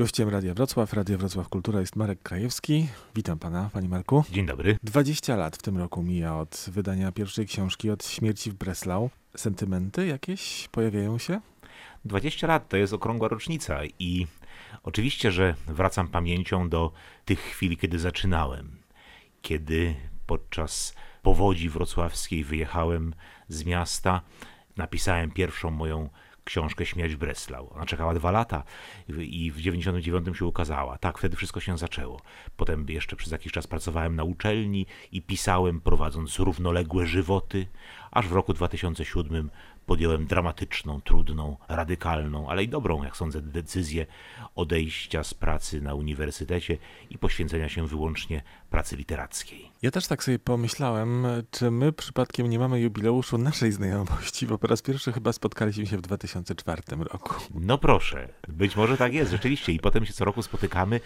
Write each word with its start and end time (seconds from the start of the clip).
Gościem 0.00 0.28
Radia 0.28 0.54
Wrocław, 0.54 0.92
Radia 0.92 1.18
Wrocław 1.18 1.48
Kultura 1.48 1.80
jest 1.80 1.96
Marek 1.96 2.22
Krajewski. 2.22 2.88
Witam 3.14 3.38
pana, 3.38 3.70
panie 3.72 3.88
Marku. 3.88 4.24
Dzień 4.30 4.46
dobry. 4.46 4.78
20 4.82 5.36
lat 5.36 5.56
w 5.56 5.62
tym 5.62 5.78
roku 5.78 6.02
mija 6.02 6.38
od 6.38 6.66
wydania 6.72 7.12
pierwszej 7.12 7.46
książki, 7.46 7.90
od 7.90 8.06
śmierci 8.06 8.50
w 8.50 8.54
Breslau. 8.54 9.10
Sentymenty 9.36 10.06
jakieś 10.06 10.68
pojawiają 10.68 11.18
się? 11.18 11.40
20 12.04 12.46
lat 12.46 12.68
to 12.68 12.76
jest 12.76 12.92
okrągła 12.92 13.28
rocznica 13.28 13.80
i 13.98 14.26
oczywiście, 14.82 15.32
że 15.32 15.54
wracam 15.66 16.08
pamięcią 16.08 16.68
do 16.68 16.92
tych 17.24 17.40
chwil, 17.40 17.76
kiedy 17.76 17.98
zaczynałem. 17.98 18.76
Kiedy 19.42 19.94
podczas 20.26 20.94
powodzi 21.22 21.68
wrocławskiej 21.68 22.44
wyjechałem 22.44 23.14
z 23.48 23.64
miasta, 23.64 24.20
napisałem 24.76 25.30
pierwszą 25.30 25.70
moją 25.70 26.02
książkę 26.02 26.29
Śmierć 26.84 27.16
Breslau. 27.16 27.70
Ona 27.74 27.86
czekała 27.86 28.14
dwa 28.14 28.30
lata 28.30 28.62
i 29.08 29.50
w 29.50 29.60
99 29.60 30.38
się 30.38 30.46
ukazała. 30.46 30.98
Tak, 30.98 31.18
wtedy 31.18 31.36
wszystko 31.36 31.60
się 31.60 31.78
zaczęło. 31.78 32.20
Potem 32.56 32.86
jeszcze 32.88 33.16
przez 33.16 33.32
jakiś 33.32 33.52
czas 33.52 33.66
pracowałem 33.66 34.16
na 34.16 34.24
uczelni 34.24 34.86
i 35.12 35.22
pisałem, 35.22 35.80
prowadząc 35.80 36.38
równoległe 36.38 37.06
żywoty, 37.06 37.66
aż 38.10 38.28
w 38.28 38.32
roku 38.32 38.52
2007 38.52 39.50
podjąłem 39.90 40.26
dramatyczną, 40.26 41.00
trudną, 41.00 41.56
radykalną, 41.68 42.48
ale 42.48 42.64
i 42.64 42.68
dobrą, 42.68 43.02
jak 43.02 43.16
sądzę, 43.16 43.42
decyzję 43.42 44.06
odejścia 44.54 45.24
z 45.24 45.34
pracy 45.34 45.80
na 45.80 45.94
uniwersytecie 45.94 46.78
i 47.10 47.18
poświęcenia 47.18 47.68
się 47.68 47.86
wyłącznie 47.86 48.42
pracy 48.70 48.96
literackiej. 48.96 49.70
Ja 49.82 49.90
też 49.90 50.06
tak 50.06 50.24
sobie 50.24 50.38
pomyślałem, 50.38 51.26
czy 51.50 51.70
my 51.70 51.92
przypadkiem 51.92 52.50
nie 52.50 52.58
mamy 52.58 52.80
jubileuszu 52.80 53.38
naszej 53.38 53.72
znajomości, 53.72 54.46
bo 54.46 54.58
po 54.58 54.66
raz 54.66 54.82
pierwszy 54.82 55.12
chyba 55.12 55.32
spotkaliśmy 55.32 55.86
się 55.86 55.96
w 55.96 56.00
2004 56.00 56.82
roku. 56.98 57.34
No 57.54 57.78
proszę, 57.78 58.28
być 58.48 58.76
może 58.76 58.96
tak 58.96 59.14
jest, 59.14 59.30
rzeczywiście. 59.30 59.72
I 59.72 59.80
potem 59.80 60.06
się 60.06 60.12
co 60.12 60.24
roku 60.24 60.42
spotykamy 60.42 61.00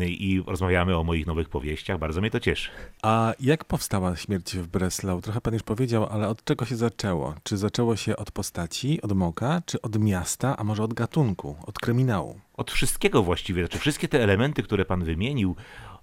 i 0.00 0.42
rozmawiamy 0.46 0.96
o 0.96 1.04
moich 1.04 1.26
nowych 1.26 1.48
powieściach. 1.48 1.98
Bardzo 1.98 2.20
mnie 2.20 2.30
to 2.30 2.40
cieszy. 2.40 2.70
A 3.02 3.34
jak 3.40 3.64
powstała 3.64 4.16
śmierć 4.16 4.56
w 4.56 4.66
Breslau? 4.66 5.20
Trochę 5.20 5.40
pan 5.40 5.54
już 5.54 5.62
powiedział, 5.62 6.06
ale 6.10 6.28
od 6.28 6.44
czego 6.44 6.64
się 6.64 6.76
zaczęło? 6.76 7.34
Czy 7.42 7.56
zaczęło 7.56 7.96
się 7.96 8.05
od 8.16 8.30
postaci, 8.30 9.02
od 9.02 9.12
Moka, 9.12 9.62
czy 9.66 9.82
od 9.82 9.98
miasta, 9.98 10.56
a 10.56 10.64
może 10.64 10.82
od 10.84 10.94
gatunku, 10.94 11.56
od 11.66 11.78
kryminału? 11.78 12.40
Od 12.54 12.70
wszystkiego 12.70 13.22
właściwie. 13.22 13.62
Znaczy 13.62 13.78
wszystkie 13.78 14.08
te 14.08 14.22
elementy, 14.22 14.62
które 14.62 14.84
pan 14.84 15.04
wymienił, 15.04 15.56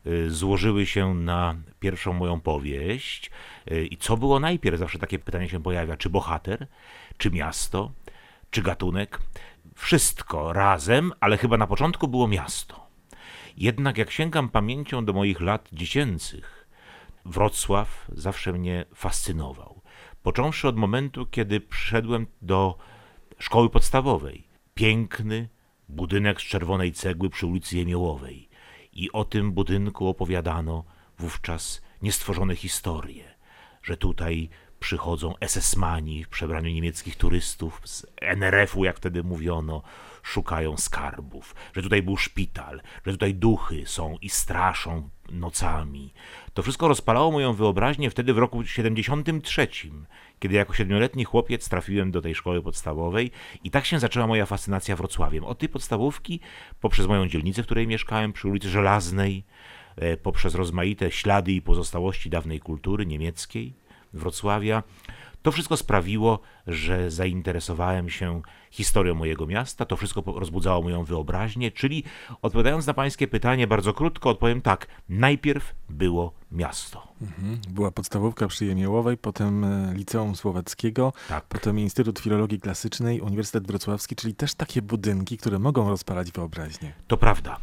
y, 0.08 0.32
złożyły 0.32 0.86
się 0.86 1.14
na 1.14 1.56
pierwszą 1.80 2.14
moją 2.14 2.42
powieść. 2.42 3.32
Y, 3.72 3.86
I 3.86 3.98
co 3.98 4.18
było 4.18 4.40
najpierw? 4.40 4.80
Zawsze 4.80 5.00
takie 5.00 5.20
pytanie 5.20 5.50
się 5.50 5.64
pojawia. 5.64 5.98
Czy 5.98 6.10
bohater, 6.10 6.68
czy 7.18 7.32
miasto, 7.32 7.92
czy 8.52 8.62
gatunek? 8.62 9.20
Wszystko 9.76 10.54
razem, 10.54 11.12
ale 11.20 11.38
chyba 11.38 11.58
na 11.58 11.68
początku 11.68 12.08
było 12.08 12.28
miasto. 12.28 12.88
Jednak 13.58 13.98
jak 13.98 14.12
sięgam 14.12 14.50
pamięcią 14.50 15.06
do 15.06 15.14
moich 15.14 15.42
lat 15.42 15.70
dziecięcych, 15.74 16.64
Wrocław 17.26 18.06
zawsze 18.14 18.54
mnie 18.54 18.86
fascynował. 18.96 19.82
Począwszy 20.24 20.68
od 20.68 20.78
momentu, 20.78 21.26
kiedy 21.26 21.60
przyszedłem 21.62 22.28
do 22.42 22.78
szkoły 23.40 23.70
podstawowej. 23.70 24.44
Piękny 24.74 25.50
budynek 25.90 26.42
z 26.42 26.44
czerwonej 26.44 26.92
cegły 26.92 27.30
przy 27.30 27.48
ulicy 27.48 27.78
Jemiołowej. 27.78 28.50
I 28.94 29.12
o 29.12 29.26
tym 29.26 29.52
budynku 29.52 30.08
opowiadano 30.08 30.84
wówczas 31.20 31.82
niestworzone 32.02 32.56
historie, 32.56 33.24
że 33.84 33.98
tutaj 33.98 34.50
przychodzą 34.84 35.34
SS-mani 35.42 36.24
w 36.24 36.30
przebraniu 36.30 36.70
niemieckich 36.70 37.16
turystów 37.16 37.82
z 37.84 38.06
NRF-u, 38.22 38.84
jak 38.84 38.98
wtedy 38.98 39.24
mówiono, 39.24 39.82
szukają 40.24 40.78
skarbów, 40.78 41.56
że 41.76 41.82
tutaj 41.82 42.02
był 42.02 42.18
szpital, 42.18 42.82
że 43.06 43.12
tutaj 43.12 43.36
duchy 43.36 43.84
są 43.86 44.18
i 44.22 44.30
straszą 44.30 45.10
nocami. 45.32 46.14
To 46.54 46.64
wszystko 46.64 46.88
rozpalało 46.88 47.32
moją 47.32 47.54
wyobraźnię 47.54 48.10
wtedy 48.10 48.34
w 48.34 48.38
roku 48.38 48.66
73, 48.66 49.68
kiedy 50.40 50.56
jako 50.56 50.74
siedmioletni 50.74 51.24
chłopiec 51.24 51.70
trafiłem 51.70 52.12
do 52.12 52.22
tej 52.22 52.36
szkoły 52.36 52.64
podstawowej 52.64 53.32
i 53.64 53.72
tak 53.72 53.86
się 53.86 54.00
zaczęła 54.00 54.28
moja 54.28 54.46
fascynacja 54.46 54.96
Wrocławiem. 54.96 55.44
Od 55.44 55.60
tej 55.60 55.70
podstawówki, 55.70 56.40
poprzez 56.82 57.08
moją 57.08 57.28
dzielnicę, 57.28 57.64
w 57.64 57.66
której 57.66 57.88
mieszkałem, 57.88 58.34
przy 58.34 58.48
ulicy 58.48 58.70
Żelaznej, 58.70 59.44
e, 59.96 60.18
poprzez 60.18 60.56
rozmaite 60.56 61.12
ślady 61.12 61.52
i 61.52 61.62
pozostałości 61.62 62.30
dawnej 62.30 62.60
kultury 62.60 63.06
niemieckiej, 63.06 63.83
Wrocławia, 64.14 64.84
to 65.42 65.52
wszystko 65.52 65.78
sprawiło, 65.78 66.40
że 66.68 67.12
zainteresowałem 67.12 68.10
się 68.10 68.42
historią 68.74 69.16
mojego 69.16 69.48
miasta, 69.48 69.86
to 69.86 69.98
wszystko 69.98 70.24
rozbudzało 70.26 70.82
moją 70.82 71.04
wyobraźnię, 71.04 71.72
czyli 71.72 72.04
odpowiadając 72.42 72.88
na 72.88 72.94
pańskie 72.94 73.28
pytanie 73.28 73.68
bardzo 73.68 73.94
krótko, 73.94 74.30
odpowiem 74.30 74.62
tak. 74.62 74.88
Najpierw 75.10 75.76
było 75.90 76.34
miasto. 76.52 77.08
Mhm. 77.22 77.60
Była 77.70 77.92
podstawówka 77.92 78.48
przy 78.48 78.66
Jemiołowej, 78.66 79.18
potem 79.18 79.64
e, 79.64 79.94
Liceum 79.94 80.36
Słowackiego, 80.36 81.14
tak. 81.30 81.44
potem 81.44 81.80
Instytut 81.80 82.20
Filologii 82.20 82.60
Klasycznej, 82.60 83.22
Uniwersytet 83.22 83.68
Wrocławski, 83.68 84.16
czyli 84.16 84.36
też 84.36 84.56
takie 84.56 84.82
budynki, 84.82 85.38
które 85.38 85.60
mogą 85.60 85.90
rozpalać 85.90 86.32
wyobraźnię. 86.32 86.94
To 87.08 87.18
prawda. 87.18 87.58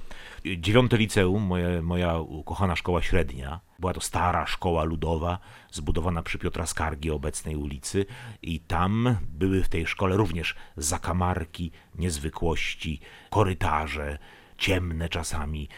Dziewiąte 0.58 0.96
liceum, 0.96 1.42
moja, 1.42 1.82
moja 1.82 2.18
ukochana 2.18 2.76
szkoła 2.76 3.02
średnia, 3.02 3.60
była 3.78 3.92
to 3.92 4.00
stara 4.00 4.46
szkoła 4.46 4.84
ludowa, 4.84 5.38
zbudowana 5.72 6.22
przy 6.22 6.38
Piotra 6.38 6.66
Skargi, 6.66 7.10
obecnej 7.10 7.56
ulicy, 7.56 8.06
i 8.42 8.60
tam 8.60 9.16
były 9.28 9.62
w 9.62 9.68
tej 9.68 9.86
szkole 9.86 10.16
również 10.16 10.54
zakamarki, 11.00 11.72
niezwykłości, 11.98 13.00
korytarze, 13.30 14.18
ciemne 14.58 15.08
czasami, 15.08 15.68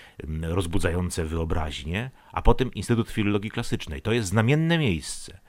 rozbudzające 0.43 1.25
wyobraźnię, 1.25 2.11
a 2.33 2.43
potem 2.43 2.75
Instytut 2.75 3.11
Filologii 3.11 3.51
Klasycznej. 3.51 4.03
To 4.03 4.13
jest 4.13 4.29
znamienne 4.29 4.79
miejsce. 4.79 5.41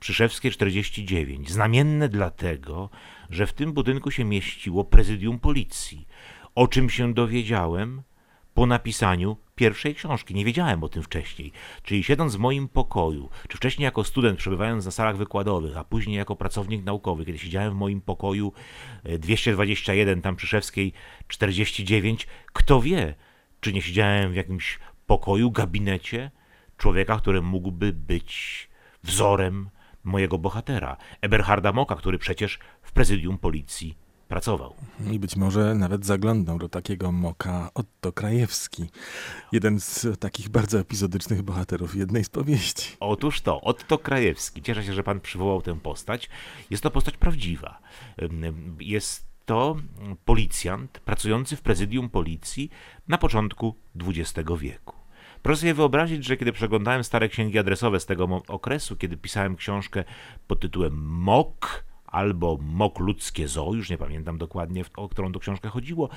Przyszewskie 0.00 0.50
49. 0.50 1.50
Znamienne 1.50 2.08
dlatego, 2.08 2.90
że 3.30 3.46
w 3.46 3.52
tym 3.52 3.72
budynku 3.72 4.10
się 4.10 4.24
mieściło 4.24 4.84
prezydium 4.84 5.38
policji. 5.38 6.08
O 6.54 6.68
czym 6.68 6.90
się 6.90 7.14
dowiedziałem 7.14 8.02
po 8.54 8.66
napisaniu 8.66 9.36
pierwszej 9.54 9.94
książki. 9.94 10.34
Nie 10.34 10.44
wiedziałem 10.44 10.84
o 10.84 10.88
tym 10.88 11.02
wcześniej. 11.02 11.52
Czyli 11.82 12.04
siedząc 12.04 12.36
w 12.36 12.38
moim 12.38 12.68
pokoju, 12.68 13.30
czy 13.48 13.56
wcześniej 13.56 13.84
jako 13.84 14.04
student 14.04 14.38
przebywając 14.38 14.84
na 14.84 14.90
salach 14.90 15.16
wykładowych, 15.16 15.76
a 15.76 15.84
później 15.84 16.16
jako 16.16 16.36
pracownik 16.36 16.84
naukowy, 16.84 17.24
kiedy 17.24 17.38
siedziałem 17.38 17.72
w 17.72 17.76
moim 17.76 18.00
pokoju 18.00 18.52
221 19.18 20.18
e, 20.18 20.22
tam 20.22 20.36
Przyszewskiej 20.36 20.92
49, 21.28 22.26
kto 22.52 22.80
wie, 22.80 23.14
czy 23.60 23.72
nie 23.72 23.82
siedziałem 23.82 24.32
w 24.32 24.34
jakimś 24.34 24.78
pokoju, 25.06 25.50
gabinecie 25.50 26.30
człowieka, 26.76 27.18
który 27.18 27.42
mógłby 27.42 27.92
być 27.92 28.68
wzorem 29.02 29.70
mojego 30.04 30.38
bohatera, 30.38 30.96
Eberharda 31.20 31.72
Moka, 31.72 31.94
który 31.94 32.18
przecież 32.18 32.58
w 32.82 32.92
prezydium 32.92 33.38
policji 33.38 34.01
pracował. 34.32 34.74
I 35.10 35.18
być 35.18 35.36
może 35.36 35.74
nawet 35.74 36.06
zaglądnął 36.06 36.58
do 36.58 36.68
takiego 36.68 37.12
moka 37.12 37.70
Otto 37.74 38.12
Krajewski. 38.12 38.90
Jeden 39.52 39.80
z 39.80 40.20
takich 40.20 40.48
bardzo 40.48 40.78
epizodycznych 40.78 41.42
bohaterów 41.42 41.96
jednej 41.96 42.24
z 42.24 42.28
powieści. 42.28 42.96
Otóż 43.00 43.40
to, 43.40 43.60
Otto 43.60 43.98
Krajewski. 43.98 44.62
Cieszę 44.62 44.84
się, 44.84 44.92
że 44.92 45.02
pan 45.02 45.20
przywołał 45.20 45.62
tę 45.62 45.80
postać. 45.80 46.28
Jest 46.70 46.82
to 46.82 46.90
postać 46.90 47.16
prawdziwa. 47.16 47.78
Jest 48.80 49.26
to 49.44 49.76
policjant 50.24 51.00
pracujący 51.00 51.56
w 51.56 51.62
prezydium 51.62 52.10
policji 52.10 52.70
na 53.08 53.18
początku 53.18 53.74
XX 54.06 54.50
wieku. 54.58 54.94
Proszę 55.42 55.60
sobie 55.60 55.74
wyobrazić, 55.74 56.24
że 56.24 56.36
kiedy 56.36 56.52
przeglądałem 56.52 57.04
stare 57.04 57.28
księgi 57.28 57.58
adresowe 57.58 58.00
z 58.00 58.06
tego 58.06 58.42
okresu, 58.48 58.96
kiedy 58.96 59.16
pisałem 59.16 59.56
książkę 59.56 60.04
pod 60.46 60.60
tytułem 60.60 61.04
Mok, 61.06 61.84
albo 62.12 62.58
Mok 62.62 62.98
ludzkie 62.98 63.48
zoo, 63.48 63.74
już 63.74 63.90
nie 63.90 63.98
pamiętam 63.98 64.38
dokładnie, 64.38 64.84
o 64.96 65.08
którą 65.08 65.32
to 65.32 65.40
książkę 65.40 65.68
chodziło. 65.68 66.08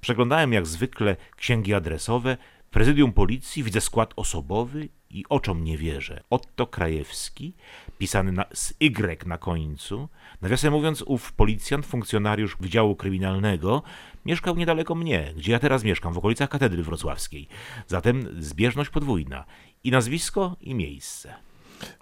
Przeglądałem 0.00 0.52
jak 0.52 0.66
zwykle 0.66 1.16
księgi 1.36 1.74
adresowe, 1.74 2.36
prezydium 2.70 3.12
policji, 3.12 3.62
widzę 3.62 3.80
skład 3.80 4.12
osobowy 4.16 4.88
i 5.10 5.24
oczom 5.28 5.64
nie 5.64 5.78
wierzę. 5.78 6.20
Otto 6.30 6.66
Krajewski, 6.66 7.54
pisany 7.98 8.32
na, 8.32 8.44
z 8.52 8.74
Y 8.80 9.26
na 9.26 9.38
końcu. 9.38 10.08
Nawiasem 10.42 10.72
mówiąc, 10.72 11.02
ów 11.02 11.32
policjant, 11.32 11.86
funkcjonariusz 11.86 12.56
Wydziału 12.60 12.96
Kryminalnego, 12.96 13.82
mieszkał 14.26 14.56
niedaleko 14.56 14.94
mnie, 14.94 15.32
gdzie 15.36 15.52
ja 15.52 15.58
teraz 15.58 15.84
mieszkam, 15.84 16.12
w 16.12 16.18
okolicach 16.18 16.48
Katedry 16.48 16.82
Wrocławskiej. 16.82 17.48
Zatem 17.86 18.42
zbieżność 18.42 18.90
podwójna. 18.90 19.44
I 19.84 19.90
nazwisko, 19.90 20.56
i 20.60 20.74
miejsce. 20.74 21.34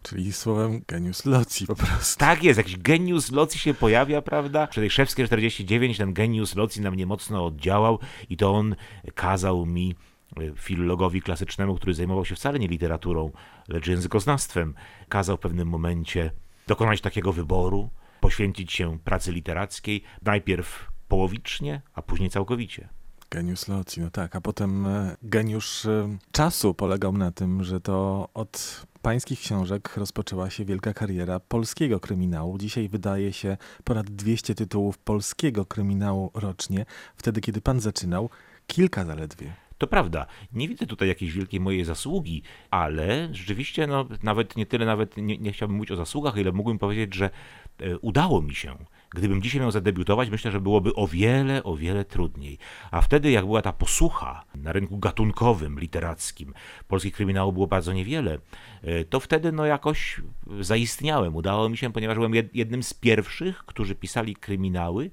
Czyli 0.02 0.32
słowem 0.32 0.82
genius 0.88 1.24
loci 1.24 1.66
po 1.66 1.74
prostu. 1.74 2.18
Tak 2.18 2.42
jest, 2.42 2.58
jakiś 2.58 2.76
genius 2.76 3.30
loci 3.30 3.58
się 3.58 3.74
pojawia, 3.74 4.22
prawda? 4.22 4.68
Szewskiej 4.88 5.26
49 5.26 5.98
ten 5.98 6.12
genius 6.12 6.56
loci 6.56 6.80
na 6.80 6.90
mnie 6.90 7.06
mocno 7.06 7.46
oddziałał 7.46 7.98
i 8.30 8.36
to 8.36 8.52
on 8.52 8.76
kazał 9.14 9.66
mi 9.66 9.94
e, 10.36 10.56
filologowi 10.56 11.22
klasycznemu, 11.22 11.74
który 11.74 11.94
zajmował 11.94 12.24
się 12.24 12.34
wcale 12.34 12.58
nie 12.58 12.68
literaturą, 12.68 13.30
lecz 13.68 13.86
językoznawstwem, 13.86 14.74
kazał 15.08 15.36
w 15.36 15.40
pewnym 15.40 15.68
momencie 15.68 16.30
dokonać 16.66 17.00
takiego 17.00 17.32
wyboru, 17.32 17.90
poświęcić 18.20 18.72
się 18.72 18.98
pracy 18.98 19.32
literackiej, 19.32 20.02
najpierw 20.22 20.88
połowicznie, 21.08 21.82
a 21.94 22.02
później 22.02 22.30
całkowicie. 22.30 22.88
Geniusz 23.30 23.68
loci, 23.68 24.00
no 24.00 24.10
tak. 24.10 24.36
A 24.36 24.40
potem 24.40 24.86
e, 24.86 25.16
geniusz 25.22 25.86
e, 25.86 26.18
czasu 26.32 26.74
polegał 26.74 27.12
na 27.12 27.30
tym, 27.30 27.64
że 27.64 27.80
to 27.80 28.28
od 28.34 28.86
pańskich 29.02 29.40
książek 29.40 29.96
rozpoczęła 29.96 30.50
się 30.50 30.64
wielka 30.64 30.94
kariera 30.94 31.40
polskiego 31.40 32.00
kryminału. 32.00 32.58
Dzisiaj 32.58 32.88
wydaje 32.88 33.32
się 33.32 33.56
ponad 33.84 34.10
200 34.10 34.54
tytułów 34.54 34.98
polskiego 34.98 35.64
kryminału 35.64 36.30
rocznie. 36.34 36.86
Wtedy, 37.16 37.40
kiedy 37.40 37.60
pan 37.60 37.80
zaczynał, 37.80 38.30
kilka 38.66 39.04
zaledwie. 39.04 39.54
To 39.82 39.86
prawda, 39.86 40.26
nie 40.52 40.68
widzę 40.68 40.86
tutaj 40.86 41.08
jakiejś 41.08 41.32
wielkiej 41.32 41.60
mojej 41.60 41.84
zasługi, 41.84 42.42
ale 42.70 43.28
rzeczywiście, 43.32 43.86
no, 43.86 44.08
nawet 44.22 44.56
nie 44.56 44.66
tyle, 44.66 44.86
nawet 44.86 45.16
nie, 45.16 45.38
nie 45.38 45.52
chciałbym 45.52 45.76
mówić 45.76 45.90
o 45.90 45.96
zasługach, 45.96 46.36
ile 46.36 46.52
mógłbym 46.52 46.78
powiedzieć, 46.78 47.14
że 47.14 47.30
e, 47.80 47.98
udało 47.98 48.42
mi 48.42 48.54
się. 48.54 48.76
Gdybym 49.10 49.42
dzisiaj 49.42 49.60
miał 49.60 49.70
zadebiutować, 49.70 50.30
myślę, 50.30 50.50
że 50.50 50.60
byłoby 50.60 50.94
o 50.94 51.06
wiele, 51.06 51.62
o 51.62 51.76
wiele 51.76 52.04
trudniej. 52.04 52.58
A 52.90 53.00
wtedy, 53.00 53.30
jak 53.30 53.44
była 53.44 53.62
ta 53.62 53.72
posłucha 53.72 54.44
na 54.54 54.72
rynku 54.72 54.98
gatunkowym, 54.98 55.80
literackim, 55.80 56.54
polskich 56.88 57.14
kryminałów 57.14 57.54
było 57.54 57.66
bardzo 57.66 57.92
niewiele, 57.92 58.38
e, 58.82 59.04
to 59.04 59.20
wtedy 59.20 59.52
no 59.52 59.66
jakoś 59.66 60.20
zaistniałem. 60.60 61.36
Udało 61.36 61.68
mi 61.68 61.76
się, 61.76 61.92
ponieważ 61.92 62.16
byłem 62.16 62.32
jednym 62.54 62.82
z 62.82 62.94
pierwszych, 62.94 63.58
którzy 63.58 63.94
pisali 63.94 64.36
kryminały, 64.36 65.10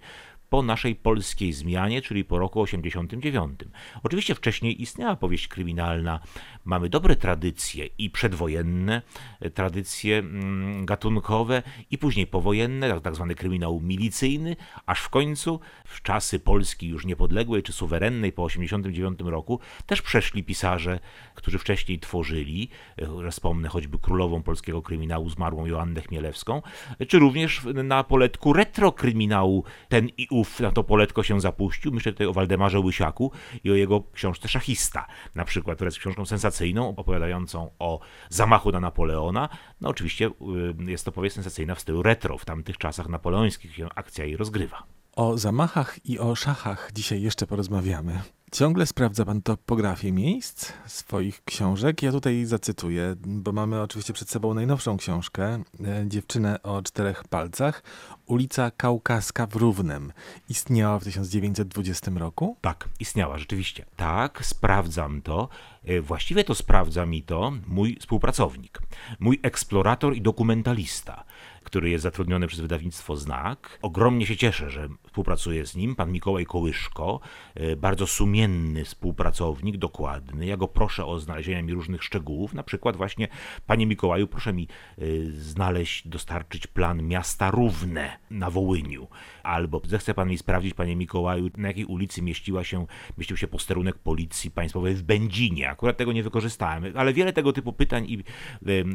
po 0.49 0.61
naszej 0.61 0.95
polskiej 0.95 1.53
zmianie, 1.53 2.01
czyli 2.01 2.25
po 2.25 2.39
roku 2.39 2.61
89. 2.61 3.59
Oczywiście 4.03 4.35
wcześniej 4.35 4.81
istniała 4.81 5.15
powieść 5.15 5.47
kryminalna. 5.47 6.19
Mamy 6.65 6.89
dobre 6.89 7.15
tradycje 7.15 7.89
i 7.97 8.09
przedwojenne, 8.09 9.01
e, 9.39 9.49
tradycje 9.49 10.17
mm, 10.17 10.85
gatunkowe 10.85 11.63
i 11.91 11.97
później 11.97 12.27
powojenne, 12.27 12.89
tak, 12.89 13.01
tak 13.01 13.15
zwany 13.15 13.35
kryminał 13.35 13.79
milicyjny, 13.79 14.55
aż 14.85 15.01
w 15.01 15.09
końcu 15.09 15.59
w 15.85 16.01
czasy 16.01 16.39
Polski 16.39 16.87
już 16.87 17.05
niepodległej 17.05 17.63
czy 17.63 17.73
suwerennej 17.73 18.31
po 18.31 18.43
89 18.43 19.19
roku 19.19 19.59
też 19.85 20.01
przeszli 20.01 20.43
pisarze, 20.43 20.99
którzy 21.35 21.59
wcześniej 21.59 21.99
tworzyli, 21.99 22.69
e, 22.97 23.31
wspomnę 23.31 23.69
choćby 23.69 23.99
królową 23.99 24.43
polskiego 24.43 24.81
kryminału 24.81 25.29
zmarłą 25.29 25.65
Joannę 25.65 26.01
Chmielewską, 26.01 26.61
czy 27.07 27.19
również 27.19 27.61
na 27.83 28.03
poletku 28.03 28.53
retrokryminału 28.53 29.63
ten 29.89 30.09
i 30.17 30.27
ów 30.29 30.38
na 30.59 30.71
to 30.71 30.83
poletko 30.83 31.23
się 31.23 31.41
zapuścił. 31.41 31.91
Myślę 31.91 32.11
tutaj 32.11 32.27
o 32.27 32.33
Waldemarze 32.33 32.79
Łysiaku 32.79 33.31
i 33.63 33.71
o 33.71 33.75
jego 33.75 34.03
książce 34.13 34.47
Szachista, 34.47 35.07
na 35.35 35.45
przykład, 35.45 35.77
która 35.77 35.87
jest 35.87 35.99
książką 35.99 36.25
sensacyjną, 36.25 36.95
opowiadającą 36.95 37.71
o 37.79 37.99
zamachu 38.29 38.71
na 38.71 38.79
Napoleona. 38.79 39.49
No 39.81 39.89
oczywiście 39.89 40.27
y, 40.27 40.91
jest 40.91 41.05
to 41.05 41.11
powieść 41.11 41.35
sensacyjna 41.35 41.75
w 41.75 41.79
stylu 41.79 42.03
retro. 42.03 42.37
W 42.37 42.45
tamtych 42.45 42.77
czasach 42.77 43.09
napoleońskich 43.09 43.75
się 43.75 43.87
akcja 43.95 44.25
jej 44.25 44.37
rozgrywa. 44.37 44.83
O 45.15 45.37
zamachach 45.37 46.05
i 46.05 46.19
o 46.19 46.35
szachach 46.35 46.91
dzisiaj 46.93 47.21
jeszcze 47.21 47.47
porozmawiamy. 47.47 48.21
Ciągle 48.51 48.85
sprawdza 48.85 49.25
pan 49.25 49.41
topografię 49.41 50.11
miejsc 50.11 50.73
swoich 50.87 51.43
książek. 51.43 52.03
Ja 52.03 52.11
tutaj 52.11 52.45
zacytuję, 52.45 53.15
bo 53.25 53.51
mamy 53.51 53.81
oczywiście 53.81 54.13
przed 54.13 54.29
sobą 54.29 54.53
najnowszą 54.53 54.97
książkę, 54.97 55.63
e, 55.85 56.05
Dziewczynę 56.07 56.63
o 56.63 56.81
czterech 56.81 57.23
palcach. 57.23 57.83
Ulica 58.25 58.71
Kaukaska 58.71 59.47
w 59.47 59.55
Równem. 59.55 60.13
Istniała 60.49 60.99
w 60.99 61.03
1920 61.03 62.17
roku? 62.17 62.57
Tak, 62.61 62.89
istniała, 62.99 63.37
rzeczywiście. 63.37 63.85
Tak, 63.95 64.45
sprawdzam 64.45 65.21
to. 65.21 65.49
E, 65.89 66.01
właściwie 66.01 66.43
to 66.43 66.55
sprawdza 66.55 67.05
mi 67.05 67.23
to 67.23 67.53
mój 67.67 67.95
współpracownik, 67.99 68.81
mój 69.19 69.39
eksplorator 69.43 70.15
i 70.15 70.21
dokumentalista 70.21 71.25
który 71.69 71.89
jest 71.89 72.03
zatrudniony 72.03 72.47
przez 72.47 72.59
wydawnictwo 72.59 73.15
Znak. 73.15 73.79
Ogromnie 73.81 74.25
się 74.25 74.37
cieszę, 74.37 74.69
że 74.69 74.89
współpracuję 75.07 75.65
z 75.65 75.75
nim, 75.75 75.95
pan 75.95 76.11
Mikołaj 76.11 76.45
Kołyszko, 76.45 77.19
e, 77.55 77.75
bardzo 77.75 78.07
sumienny 78.07 78.85
współpracownik, 78.85 79.77
dokładny. 79.77 80.45
Ja 80.45 80.57
go 80.57 80.67
proszę 80.67 81.05
o 81.05 81.19
znalezienie 81.19 81.63
mi 81.63 81.73
różnych 81.73 82.03
szczegółów, 82.03 82.53
na 82.53 82.63
przykład 82.63 82.97
właśnie, 82.97 83.27
panie 83.67 83.85
Mikołaju, 83.85 84.27
proszę 84.27 84.53
mi 84.53 84.67
e, 84.97 85.01
znaleźć, 85.31 86.07
dostarczyć 86.07 86.67
plan 86.67 87.07
miasta 87.07 87.51
Równe 87.51 88.17
na 88.31 88.49
Wołyniu, 88.49 89.07
albo 89.43 89.81
zechce 89.87 90.13
pan 90.13 90.29
mi 90.29 90.37
sprawdzić, 90.37 90.73
panie 90.73 90.95
Mikołaju, 90.95 91.49
na 91.57 91.67
jakiej 91.67 91.85
ulicy 91.85 92.21
mieściła 92.21 92.63
się, 92.63 92.85
mieścił 93.17 93.37
się 93.37 93.47
posterunek 93.47 93.97
policji 93.97 94.51
państwowej 94.51 94.95
w 94.95 95.03
Będzinie. 95.03 95.69
Akurat 95.79 95.97
tego 95.97 96.11
nie 96.11 96.23
wykorzystałem, 96.23 96.83
ale 96.95 97.13
wiele 97.13 97.33
tego 97.33 97.53
typu 97.53 97.73
pytań 97.73 98.05
i, 98.09 98.23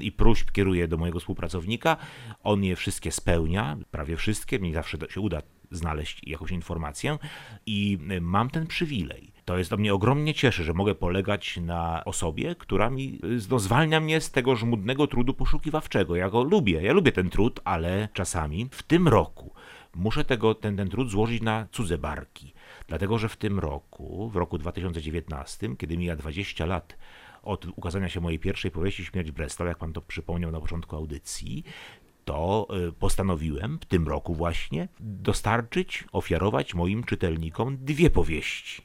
i 0.01 0.13
próśb 0.13 0.51
kieruję 0.51 0.89
do 0.89 0.97
mojego 0.97 1.21
współpracownika. 1.21 1.97
On 2.43 2.65
je 2.65 2.77
wszystkie 2.77 3.13
spełnia, 3.13 3.77
prawie 3.91 4.17
wszystkie, 4.17 4.59
mi 4.59 4.73
zawsze 4.73 4.99
się 5.11 5.21
uda 5.21 5.43
znaleźć 5.71 6.21
jakąś 6.27 6.51
informację 6.51 7.19
i 7.67 7.99
mam 8.21 8.51
ten 8.51 8.67
przywilej. 8.67 9.33
To 9.45 9.59
jest 9.59 9.71
do 9.71 9.77
mnie 9.77 9.95
ogromnie 9.95 10.35
cieszy, 10.35 10.65
że 10.65 10.73
mogę 10.73 10.95
polegać 10.95 11.57
na 11.57 12.05
osobie, 12.05 12.55
która 12.55 12.91
mi 12.91 13.19
y, 13.25 13.39
no, 13.51 13.59
zwalnia 13.59 14.01
mnie 14.01 14.21
z 14.21 14.31
tego 14.31 14.57
żmudnego 14.57 15.07
trudu 15.07 15.35
poszukiwawczego. 15.35 16.17
Ja 16.17 16.31
go 16.31 16.43
lubię, 16.43 16.83
ja 16.83 16.93
lubię 16.93 17.13
ten 17.13 17.31
trud, 17.31 17.61
ale 17.65 18.09
czasami 18.13 18.69
w 18.71 18.83
tym 18.83 19.09
roku 19.09 19.55
muszę 19.97 20.25
tego, 20.25 20.55
ten, 20.55 20.77
ten 20.77 20.89
trud 20.89 21.11
złożyć 21.11 21.43
na 21.43 21.67
cudze 21.73 21.99
barki. 21.99 22.53
Dlatego, 22.89 23.19
że 23.19 23.29
w 23.29 23.37
tym 23.37 23.59
roku, 23.59 24.31
w 24.31 24.37
roku 24.37 24.59
2019, 24.59 25.77
kiedy 25.77 25.97
mija 25.97 26.17
20 26.17 26.67
lat 26.67 26.97
od 27.43 27.67
ukazania 27.77 28.09
się 28.09 28.21
mojej 28.21 28.39
pierwszej 28.39 28.71
powieści 28.71 29.05
Śmierć 29.05 29.31
Breslau, 29.31 29.69
jak 29.69 29.79
pan 29.79 29.93
to 29.93 30.03
przypomniał 30.03 30.51
na 30.51 30.61
początku 30.61 30.97
audycji, 30.97 31.65
to 32.25 32.69
y, 32.89 32.93
postanowiłem 32.93 33.79
w 33.79 33.85
tym 33.85 34.09
roku 34.09 34.35
właśnie 34.35 34.89
dostarczyć, 35.01 36.05
ofiarować 36.13 36.75
moim 36.75 37.05
czytelnikom 37.05 37.77
dwie 37.81 38.11
powieści. 38.11 38.83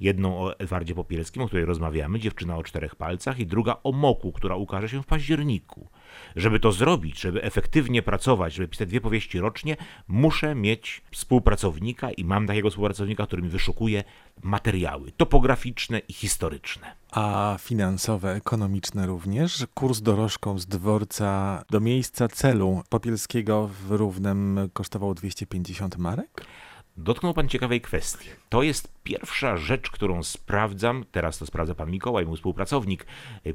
Jedną 0.00 0.40
o 0.40 0.58
Edwardzie 0.58 0.94
Popielskim, 0.94 1.42
o 1.42 1.46
której 1.46 1.64
rozmawiamy, 1.64 2.18
Dziewczyna 2.18 2.56
o 2.56 2.62
czterech 2.62 2.96
palcach, 2.96 3.38
i 3.38 3.46
druga 3.46 3.76
o 3.82 3.92
Moku, 3.92 4.32
która 4.32 4.56
ukaże 4.56 4.88
się 4.88 5.02
w 5.02 5.06
październiku. 5.06 5.88
Żeby 6.36 6.60
to 6.60 6.72
zrobić, 6.72 7.20
żeby 7.20 7.42
efektywnie 7.42 8.02
pracować, 8.02 8.54
żeby 8.54 8.68
pisać 8.68 8.88
dwie 8.88 9.00
powieści 9.00 9.40
rocznie, 9.40 9.76
muszę 10.08 10.54
mieć 10.54 11.02
współpracownika 11.10 12.10
i 12.10 12.24
mam 12.24 12.46
takiego 12.46 12.70
współpracownika, 12.70 13.26
który 13.26 13.42
mi 13.42 13.48
wyszukuje 13.48 14.04
materiały 14.42 15.12
topograficzne 15.12 15.98
i 15.98 16.12
historyczne. 16.12 16.94
A 17.10 17.56
finansowe, 17.60 18.34
ekonomiczne 18.34 19.06
również. 19.06 19.66
Kurs 19.74 20.00
dorożką 20.00 20.58
z 20.58 20.66
dworca 20.66 21.64
do 21.70 21.80
miejsca 21.80 22.28
celu 22.28 22.82
Popielskiego 22.88 23.68
w 23.68 23.90
Równem 23.90 24.68
kosztował 24.72 25.14
250 25.14 25.98
marek? 25.98 26.44
Dotknął 27.00 27.34
Pan 27.34 27.48
ciekawej 27.48 27.80
kwestii. 27.80 28.28
To 28.48 28.62
jest 28.62 28.92
pierwsza 29.02 29.56
rzecz, 29.56 29.90
którą 29.90 30.22
sprawdzam, 30.22 31.04
teraz 31.12 31.38
to 31.38 31.46
sprawdza 31.46 31.74
Pan 31.74 31.90
Mikołaj, 31.90 32.26
mój 32.26 32.36
współpracownik, 32.36 33.06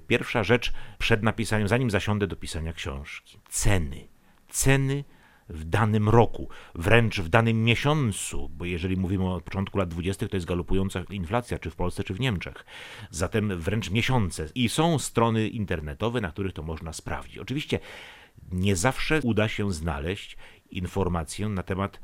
pierwsza 0.08 0.44
rzecz 0.44 0.74
przed 0.98 1.24
napisaniem, 1.24 1.68
zanim 1.68 1.92
zasiądę 1.92 2.28
do 2.28 2.36
pisania 2.36 2.74
książki. 2.74 3.40
Ceny. 3.50 4.08
Ceny 4.50 5.04
w 5.50 5.64
danym 5.64 6.10
roku, 6.10 6.50
wręcz 6.76 7.20
w 7.20 7.30
danym 7.30 7.64
miesiącu, 7.64 8.50
bo 8.50 8.66
jeżeli 8.66 8.98
mówimy 8.98 9.30
o 9.30 9.42
początku 9.42 9.78
lat 9.78 9.90
20., 9.90 10.28
to 10.28 10.38
jest 10.38 10.48
galopująca 10.48 11.04
inflacja, 11.10 11.60
czy 11.60 11.70
w 11.70 11.76
Polsce, 11.76 12.04
czy 12.04 12.14
w 12.14 12.20
Niemczech. 12.20 12.66
Zatem 13.10 13.58
wręcz 13.58 13.92
miesiące. 13.92 14.50
I 14.56 14.70
są 14.70 15.00
strony 15.00 15.48
internetowe, 15.48 16.22
na 16.22 16.32
których 16.32 16.54
to 16.54 16.64
można 16.64 16.94
sprawdzić. 16.94 17.38
Oczywiście 17.38 17.80
nie 18.52 18.76
zawsze 18.76 19.20
uda 19.24 19.48
się 19.48 19.74
znaleźć 19.74 20.38
informację 20.72 21.50
na 21.50 21.64
temat 21.64 22.00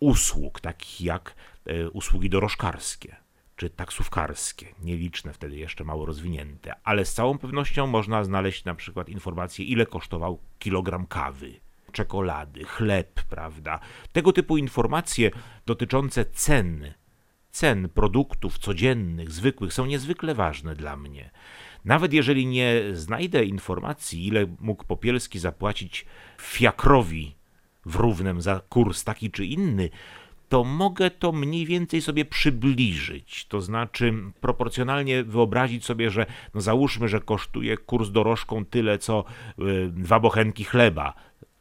usług, 0.00 0.60
takich 0.60 1.00
jak 1.00 1.34
e, 1.66 1.90
usługi 1.90 2.30
dorożkarskie 2.30 3.16
czy 3.60 3.70
taksówkarskie, 3.70 4.66
nieliczne 4.82 5.32
wtedy 5.32 5.56
jeszcze 5.56 5.84
mało 5.84 6.06
rozwinięte, 6.06 6.74
ale 6.84 7.04
z 7.04 7.14
całą 7.14 7.38
pewnością 7.38 7.86
można 7.86 8.24
znaleźć 8.24 8.64
na 8.64 8.74
przykład 8.74 9.08
informację, 9.08 9.64
ile 9.64 9.86
kosztował 9.86 10.38
kilogram 10.58 11.06
kawy, 11.06 11.60
czekolady, 11.92 12.64
chleb, 12.64 13.22
prawda? 13.22 13.80
Tego 14.12 14.32
typu 14.32 14.56
informacje 14.56 15.30
dotyczące 15.66 16.24
cen, 16.24 16.94
cen 17.50 17.88
produktów 17.88 18.58
codziennych, 18.58 19.30
zwykłych, 19.30 19.72
są 19.72 19.86
niezwykle 19.86 20.34
ważne 20.34 20.74
dla 20.74 20.96
mnie. 20.96 21.30
Nawet 21.84 22.12
jeżeli 22.12 22.46
nie 22.46 22.82
znajdę 22.92 23.44
informacji, 23.44 24.26
ile 24.26 24.46
mógł 24.60 24.84
Popielski 24.84 25.38
zapłacić 25.38 26.06
fiakrowi 26.40 27.34
w 27.86 27.96
równym 27.96 28.40
za 28.40 28.60
kurs 28.68 29.04
taki 29.04 29.30
czy 29.30 29.46
inny, 29.46 29.90
to 30.50 30.64
mogę 30.64 31.10
to 31.10 31.32
mniej 31.32 31.66
więcej 31.66 32.02
sobie 32.02 32.24
przybliżyć. 32.24 33.46
To 33.46 33.60
znaczy 33.60 34.14
proporcjonalnie 34.40 35.24
wyobrazić 35.24 35.84
sobie, 35.84 36.10
że 36.10 36.26
no 36.54 36.60
załóżmy, 36.60 37.08
że 37.08 37.20
kosztuje 37.20 37.76
kurs 37.76 38.10
dorożką 38.10 38.64
tyle 38.64 38.98
co 38.98 39.24
y, 39.58 39.90
dwa 39.92 40.20
bochenki 40.20 40.64
chleba. 40.64 41.14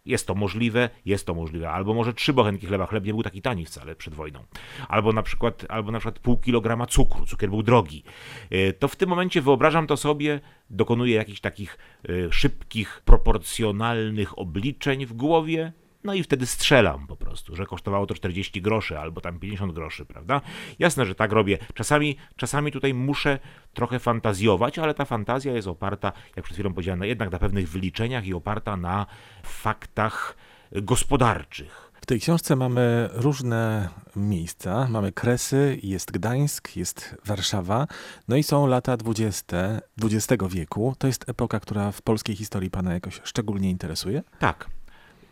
Jest 0.06 0.28
to 0.28 0.36
możliwe, 0.36 0.90
jest 1.06 1.26
to 1.26 1.34
możliwe. 1.34 1.70
Albo 1.70 1.94
może 1.94 2.14
trzy 2.14 2.34
bochenki 2.34 2.68
chleba. 2.68 2.86
Chleb 2.86 3.06
nie 3.06 3.14
był 3.14 3.24
taki 3.24 3.42
tani 3.42 3.66
wcale 3.66 3.96
przed 3.96 4.14
wojną. 4.14 4.44
Albo 4.88 5.14
na 5.14 5.24
przykład, 5.24 5.66
albo 5.70 5.92
na 5.92 6.00
przykład 6.00 6.20
pół 6.20 6.38
kilograma 6.38 6.86
cukru. 6.86 7.26
Cukier 7.26 7.50
był 7.50 7.64
drogi. 7.64 8.04
Y, 8.52 8.74
to 8.80 8.88
w 8.88 8.96
tym 8.96 9.10
momencie 9.10 9.42
wyobrażam 9.42 9.88
to 9.88 9.98
sobie, 9.98 10.40
dokonuję 10.70 11.16
jakichś 11.16 11.40
takich 11.40 11.78
y, 12.10 12.28
szybkich, 12.32 13.02
proporcjonalnych 13.06 14.40
obliczeń 14.40 15.06
w 15.06 15.14
głowie 15.14 15.74
No 16.04 16.14
i 16.14 16.24
wtedy 16.24 16.46
strzelam 16.46 17.08
po 17.08 17.16
prostu, 17.16 17.56
że 17.56 17.66
kosztowało 17.66 18.06
to 18.06 18.14
40 18.14 18.62
groszy 18.62 19.00
albo 19.00 19.22
tam 19.22 19.40
50 19.40 19.74
groszy, 19.74 20.06
prawda? 20.06 20.42
Jasne, 20.80 21.06
że 21.06 21.16
tak 21.16 21.32
robię. 21.32 21.58
Czasami, 21.74 22.18
czasami 22.36 22.72
tutaj 22.72 22.94
muszę 22.94 23.40
trochę 23.74 24.00
fantazjować, 24.00 24.80
ale 24.80 24.94
ta 24.94 25.06
fantazja 25.06 25.54
jest 25.54 25.68
oparta, 25.68 26.12
jak 26.36 26.46
przed 26.46 26.58
chwilą 26.58 26.74
powiedziałem, 26.74 27.04
jednak 27.04 27.32
na 27.32 27.40
pewnych 27.40 27.70
wyliczeniach 27.70 28.26
i 28.26 28.34
oparta 28.34 28.78
na 28.78 29.06
faktach 29.44 30.36
gospodarczych. 30.72 31.92
W 32.02 32.06
tej 32.06 32.20
książce 32.20 32.56
mamy 32.56 33.10
różne 33.14 33.90
miejsca. 34.16 34.88
Mamy 34.90 35.12
Kresy, 35.12 35.80
jest 35.84 36.12
Gdańsk, 36.12 36.76
jest 36.76 37.18
Warszawa, 37.26 37.88
no 38.28 38.36
i 38.36 38.44
są 38.44 38.68
lata 38.68 38.98
20 38.98 39.82
XX 40.04 40.44
wieku. 40.50 40.96
To 40.98 41.08
jest 41.08 41.30
epoka, 41.30 41.60
która 41.60 41.92
w 41.92 42.02
polskiej 42.02 42.36
historii 42.36 42.70
pana 42.70 42.94
jakoś 42.94 43.22
szczególnie 43.24 43.70
interesuje? 43.70 44.24
Tak, 44.40 44.70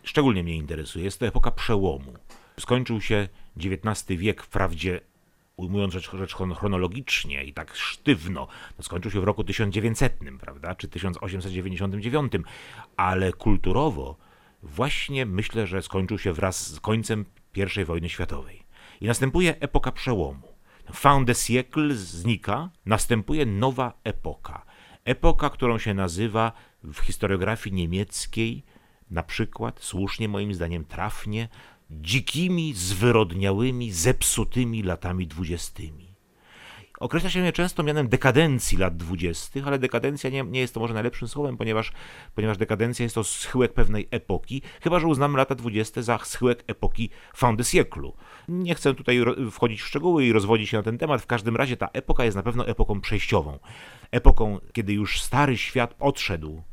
szczególnie 0.08 0.44
mnie 0.44 0.56
interesuje. 0.56 1.06
Jest 1.06 1.20
to 1.20 1.28
epoka 1.28 1.52
przełomu. 1.52 2.14
Skończył 2.60 3.02
się 3.02 3.30
XIX 3.58 4.20
wiek, 4.20 4.44
wprawdzie 4.44 5.02
ujmując 5.58 5.94
rzecz, 5.94 6.12
rzecz 6.12 6.36
chronologicznie 6.36 7.44
i 7.44 7.54
tak 7.54 7.76
sztywno, 7.76 8.48
to 8.78 8.84
skończył 8.84 9.12
się 9.12 9.22
w 9.22 9.24
roku 9.24 9.44
1900, 9.44 10.20
prawda, 10.40 10.76
czy 10.76 10.88
1899, 10.88 12.34
ale 12.98 13.34
kulturowo 13.34 14.18
właśnie 14.64 15.26
myślę, 15.26 15.68
że 15.68 15.82
skończył 15.82 16.20
się 16.20 16.34
wraz 16.34 16.74
z 16.74 16.80
końcem 16.80 17.26
I 17.80 17.86
wojny 17.86 18.10
światowej. 18.10 18.64
I 19.02 19.06
następuje 19.06 19.60
epoka 19.60 19.92
przełomu. 19.92 20.48
Fin 20.94 21.26
de 21.26 21.34
siècle 21.34 21.94
znika, 21.94 22.70
następuje 22.86 23.46
nowa 23.46 23.94
epoka. 24.04 24.66
Epoka, 25.06 25.50
którą 25.50 25.78
się 25.78 25.94
nazywa 25.94 26.52
w 26.84 27.00
historiografii 27.00 27.76
niemieckiej, 27.76 28.64
na 29.12 29.24
przykład, 29.24 29.80
słusznie 29.82 30.28
moim 30.28 30.54
zdaniem 30.54 30.86
trafnie, 30.86 31.50
dzikimi, 31.92 32.74
zwyrodniałymi, 32.74 33.92
zepsutymi 33.92 34.84
latami 34.84 35.28
dwudziestymi. 35.28 36.08
Określa 37.00 37.30
się 37.30 37.40
je 37.40 37.54
często 37.54 37.84
mianem 37.84 38.10
dekadencji 38.10 38.78
lat 38.78 38.98
dwudziestych, 38.98 39.68
ale 39.68 39.80
dekadencja 39.80 40.30
nie, 40.30 40.44
nie 40.44 40.60
jest 40.60 40.74
to 40.74 40.80
może 40.80 40.94
najlepszym 40.94 41.28
słowem, 41.28 41.58
ponieważ, 41.58 41.92
ponieważ 42.36 42.58
dekadencja 42.58 43.04
jest 43.04 43.16
to 43.16 43.24
schyłek 43.24 43.74
pewnej 43.74 44.08
epoki, 44.12 44.62
chyba 44.82 45.00
że 45.00 45.08
uznamy 45.08 45.38
lata 45.38 45.56
dwudzieste 45.56 46.04
za 46.04 46.20
schyłek 46.24 46.64
epoki 46.68 47.10
fin 47.38 47.56
de 47.56 47.64
siècle. 47.64 48.12
Nie 48.48 48.76
chcę 48.76 48.94
tutaj 48.94 49.22
wchodzić 49.52 49.82
w 49.82 49.88
szczegóły 49.88 50.26
i 50.26 50.32
rozwodzić 50.34 50.70
się 50.70 50.78
na 50.78 50.84
ten 50.84 50.98
temat, 50.98 51.22
w 51.22 51.26
każdym 51.28 51.56
razie 51.56 51.78
ta 51.78 51.90
epoka 51.94 52.26
jest 52.26 52.38
na 52.38 52.44
pewno 52.44 52.68
epoką 52.68 53.02
przejściową. 53.02 53.60
Epoką, 54.12 54.60
kiedy 54.74 54.94
już 54.94 55.22
stary 55.22 55.58
świat 55.58 55.96
odszedł 56.00 56.64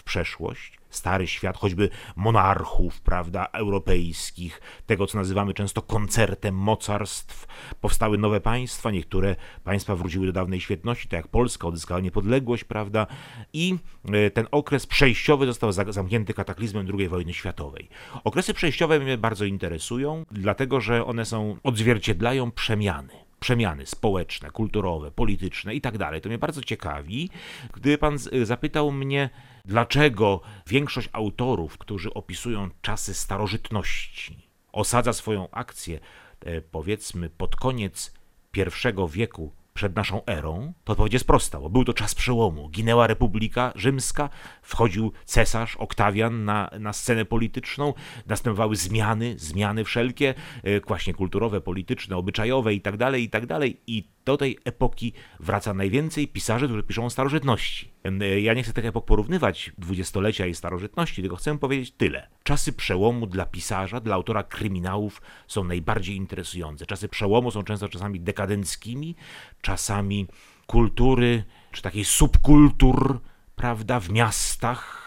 w 0.00 0.02
przeszłość, 0.02 0.78
stary 0.90 1.26
świat, 1.26 1.56
choćby 1.56 1.88
monarchów, 2.16 3.00
prawda, 3.00 3.46
europejskich, 3.52 4.60
tego 4.86 5.06
co 5.06 5.18
nazywamy 5.18 5.54
często 5.54 5.82
koncertem 5.82 6.54
mocarstw. 6.54 7.46
Powstały 7.80 8.18
nowe 8.18 8.40
państwa, 8.40 8.90
niektóre 8.90 9.36
państwa 9.64 9.96
wróciły 9.96 10.26
do 10.26 10.32
dawnej 10.32 10.60
świetności, 10.60 11.08
tak 11.08 11.16
jak 11.16 11.28
Polska 11.28 11.68
odzyskała 11.68 12.00
niepodległość, 12.00 12.64
prawda, 12.64 13.06
i 13.52 13.76
e, 14.12 14.30
ten 14.30 14.46
okres 14.50 14.86
przejściowy 14.86 15.46
został 15.46 15.72
zamknięty 15.72 16.34
kataklizmem 16.34 16.86
II 16.98 17.08
wojny 17.08 17.34
światowej. 17.34 17.88
Okresy 18.24 18.54
przejściowe 18.54 19.00
mnie 19.00 19.18
bardzo 19.18 19.44
interesują, 19.44 20.24
dlatego 20.30 20.80
że 20.80 21.04
one 21.04 21.24
są, 21.24 21.56
odzwierciedlają 21.62 22.50
przemiany 22.50 23.30
przemiany 23.40 23.86
społeczne, 23.86 24.50
kulturowe, 24.50 25.10
polityczne 25.10 25.74
i 25.74 25.80
tak 25.80 25.98
dalej. 25.98 26.20
To 26.20 26.28
mnie 26.28 26.38
bardzo 26.38 26.62
ciekawi. 26.62 27.30
Gdyby 27.72 27.98
pan 27.98 28.18
zapytał 28.42 28.92
mnie, 28.92 29.30
dlaczego 29.64 30.40
większość 30.66 31.08
autorów, 31.12 31.78
którzy 31.78 32.14
opisują 32.14 32.70
czasy 32.82 33.14
starożytności, 33.14 34.48
osadza 34.72 35.12
swoją 35.12 35.50
akcję, 35.50 36.00
e, 36.40 36.60
powiedzmy, 36.60 37.30
pod 37.30 37.56
koniec 37.56 38.14
I 38.56 39.08
wieku 39.08 39.52
przed 39.74 39.96
naszą 39.96 40.24
erą, 40.26 40.72
to 40.84 40.92
odpowiedź 40.92 41.12
jest 41.12 41.26
prosta, 41.26 41.60
bo 41.60 41.70
był 41.70 41.84
to 41.84 41.94
czas 41.94 42.14
przełomu. 42.14 42.68
Ginęła 42.68 43.06
Republika 43.06 43.72
Rzymska, 43.74 44.30
wchodził 44.62 45.12
cesarz 45.24 45.76
Oktawian 45.76 46.44
na, 46.44 46.70
na 46.80 46.92
scenę 46.92 47.24
polityczną, 47.24 47.94
następowały 48.26 48.76
zmiany, 48.76 49.34
zmiany 49.38 49.84
wszelkie, 49.84 50.34
e, 50.62 50.80
właśnie 50.80 51.14
kulturowe, 51.14 51.60
polityczne, 51.60 52.16
obyczajowe 52.16 52.74
itd., 52.74 52.98
tak 52.98 53.20
itd. 53.20 53.46
Tak 53.46 53.70
I 53.86 54.08
do 54.30 54.36
tej 54.36 54.58
epoki 54.64 55.12
wraca 55.40 55.74
najwięcej 55.74 56.28
pisarzy, 56.28 56.66
którzy 56.66 56.82
piszą 56.82 57.04
o 57.04 57.10
starożytności. 57.10 57.92
E, 58.04 58.40
ja 58.40 58.54
nie 58.54 58.62
chcę 58.62 58.72
tych 58.72 58.84
epok 58.84 59.04
porównywać, 59.04 59.72
dwudziestolecia 59.78 60.46
i 60.46 60.54
starożytności, 60.54 61.22
tylko 61.22 61.36
chcę 61.36 61.58
powiedzieć 61.58 61.90
tyle. 61.90 62.28
Czasy 62.42 62.72
przełomu 62.72 63.26
dla 63.26 63.46
pisarza, 63.46 64.00
dla 64.00 64.14
autora 64.14 64.42
kryminałów 64.42 65.22
są 65.48 65.64
najbardziej 65.64 66.16
interesujące. 66.16 66.86
Czasy 66.86 67.08
przełomu 67.08 67.50
są 67.50 67.62
często 67.62 67.88
czasami 67.88 68.20
dekadenckimi, 68.20 69.16
czasami 69.60 70.26
kultury, 70.66 71.44
czy 71.72 71.82
takiej 71.82 72.04
subkultur, 72.04 73.20
prawda, 73.56 74.00
w 74.00 74.10
miastach, 74.10 75.00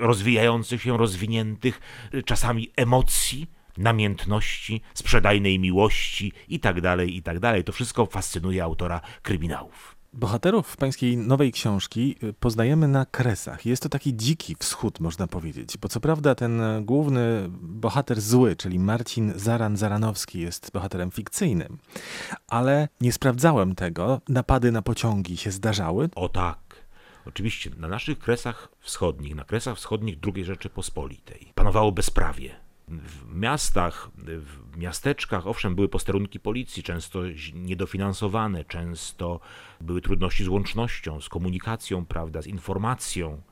rozwijających 0.00 0.82
się, 0.82 0.96
rozwiniętych, 0.96 1.80
czasami 2.24 2.70
emocji, 2.76 3.46
namiętności, 3.80 4.80
sprzedajnej 4.94 5.58
miłości 5.58 6.32
itd., 6.48 6.80
tak 6.96 7.08
itd. 7.08 7.40
Tak 7.40 7.62
to 7.64 7.72
wszystko 7.72 8.06
fascynuje 8.06 8.64
autora 8.64 9.00
kryminałów. 9.22 10.00
Bohaterów 10.12 10.76
pańskiej 10.76 11.16
nowej 11.16 11.52
książki 11.52 12.16
y, 12.22 12.32
poznajemy 12.32 12.88
na 12.88 13.06
kresach. 13.06 13.66
Jest 13.66 13.82
to 13.82 13.88
taki 13.88 14.16
dziki 14.16 14.56
wschód, 14.58 15.00
można 15.00 15.26
powiedzieć, 15.26 15.78
bo 15.78 15.88
co 15.88 16.00
prawda 16.00 16.34
ten 16.34 16.62
główny 16.82 17.48
bohater 17.62 18.20
zły, 18.20 18.56
czyli 18.56 18.78
Marcin 18.78 19.32
Zaran-Zaranowski 19.32 20.38
jest 20.38 20.70
bohaterem 20.72 21.10
fikcyjnym, 21.10 21.78
ale 22.48 22.88
nie 23.00 23.12
sprawdzałem 23.12 23.74
tego. 23.74 24.20
Napady 24.28 24.72
na 24.72 24.82
pociągi 24.82 25.36
się 25.36 25.50
zdarzały? 25.50 26.08
O 26.14 26.28
tak. 26.28 26.58
Oczywiście 27.26 27.70
na 27.76 27.88
naszych 27.88 28.18
kresach 28.18 28.68
wschodnich, 28.80 29.34
na 29.34 29.44
kresach 29.44 29.76
wschodnich 29.76 30.18
II 30.34 30.44
Rzeczypospolitej 30.44 31.52
panowało 31.54 31.92
bezprawie 31.92 32.69
w 32.90 33.34
miastach, 33.34 34.10
w 34.16 34.76
miasteczkach, 34.76 35.46
owszem, 35.46 35.74
były 35.74 35.88
posterunki 35.88 36.40
policji, 36.40 36.82
często 36.82 37.20
niedofinansowane, 37.54 38.64
często 38.64 39.40
były 39.80 40.00
trudności 40.00 40.44
z 40.44 40.48
łącznością, 40.48 41.20
z 41.20 41.28
komunikacją, 41.28 42.06
prawda, 42.06 42.42
z 42.42 42.46
informacją. 42.46 43.42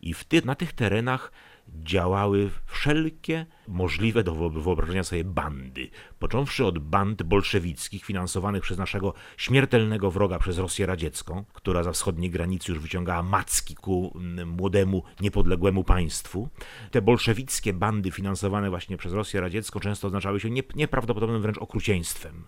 I 0.00 0.14
w 0.14 0.24
ty, 0.24 0.42
na 0.44 0.54
tych 0.54 0.72
terenach 0.72 1.32
działały 1.68 2.50
wszelkie 2.66 3.46
możliwe 3.68 4.24
do 4.24 4.34
wyobrażenia 4.50 5.04
sobie 5.04 5.24
bandy, 5.24 5.90
począwszy 6.18 6.64
od 6.64 6.78
band 6.78 7.22
bolszewickich 7.22 8.04
finansowanych 8.04 8.62
przez 8.62 8.78
naszego 8.78 9.14
śmiertelnego 9.36 10.10
wroga, 10.10 10.38
przez 10.38 10.58
Rosję 10.58 10.86
Radziecką, 10.86 11.44
która 11.52 11.82
za 11.82 11.92
wschodniej 11.92 12.30
granicy 12.30 12.72
już 12.72 12.80
wyciągała 12.80 13.22
macki 13.22 13.74
ku 13.74 14.18
młodemu, 14.46 15.02
niepodległemu 15.20 15.84
państwu. 15.84 16.48
Te 16.90 17.02
bolszewickie 17.02 17.72
bandy 17.72 18.10
finansowane 18.10 18.70
właśnie 18.70 18.96
przez 18.96 19.12
Rosję 19.12 19.40
Radziecką 19.40 19.80
często 19.80 20.06
oznaczały 20.06 20.40
się 20.40 20.50
nieprawdopodobnym 20.74 21.42
wręcz 21.42 21.58
okrucieństwem. 21.58 22.44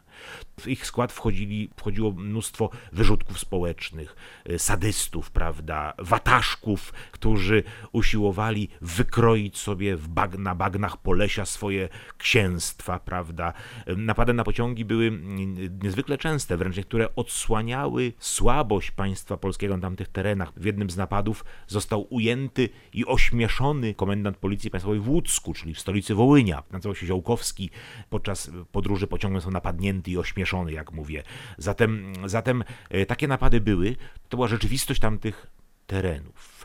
W 0.61 0.69
ich 0.69 0.87
skład 0.87 1.13
wchodzili, 1.13 1.71
wchodziło 1.77 2.13
mnóstwo 2.13 2.71
wyrzutków 2.93 3.39
społecznych, 3.39 4.17
y, 4.51 4.59
sadystów, 4.59 5.31
prawda, 5.31 5.93
wataszków, 5.99 6.93
którzy 7.11 7.63
usiłowali 7.93 8.69
wykroić 8.81 9.59
sobie 9.59 9.97
w 9.97 10.09
bag 10.09 10.39
na 10.39 10.55
bagnach 10.55 10.97
Polesia 11.11 11.47
swoje 11.47 11.89
księstwa, 12.19 12.99
prawda. 12.99 13.53
Napady 13.97 14.33
na 14.33 14.45
pociągi 14.45 14.85
były 14.85 15.07
mm, 15.07 15.79
niezwykle 15.83 16.19
częste, 16.19 16.57
wręcz 16.57 16.77
niektóre 16.77 17.15
odsłaniały 17.15 18.13
słabość 18.19 18.91
państwa 18.91 19.37
polskiego 19.37 19.77
na 19.77 19.83
tamtych 19.83 20.09
terenach. 20.09 20.53
W 20.57 20.65
jednym 20.65 20.91
z 20.91 20.97
napadów 20.97 21.45
został 21.67 22.07
ujęty 22.15 22.69
i 22.93 23.07
ośmieszony 23.07 23.95
komendant 23.95 24.37
Policji 24.37 24.71
Państwowej 24.71 25.01
w 25.01 25.09
Łódzku, 25.09 25.55
czyli 25.55 25.75
w 25.75 25.81
stolicy 25.81 26.15
Wołynia. 26.15 26.63
Nazywał 26.71 26.95
się 26.95 27.07
Ziołkowski. 27.07 27.71
Podczas 28.11 28.51
podróży 28.73 29.07
pociągiem 29.07 29.41
został 29.41 29.53
napadnięty 29.53 30.11
i 30.11 30.17
ośmieszony, 30.17 30.73
jak 30.73 30.93
mówię. 30.93 31.23
Zatem, 31.59 32.13
zatem 32.27 32.65
e, 32.91 33.07
takie 33.07 33.29
napady 33.29 33.61
były. 33.61 33.97
To 34.29 34.37
była 34.37 34.49
rzeczywistość 34.49 35.01
tamtych 35.01 35.47
terenów 35.87 36.60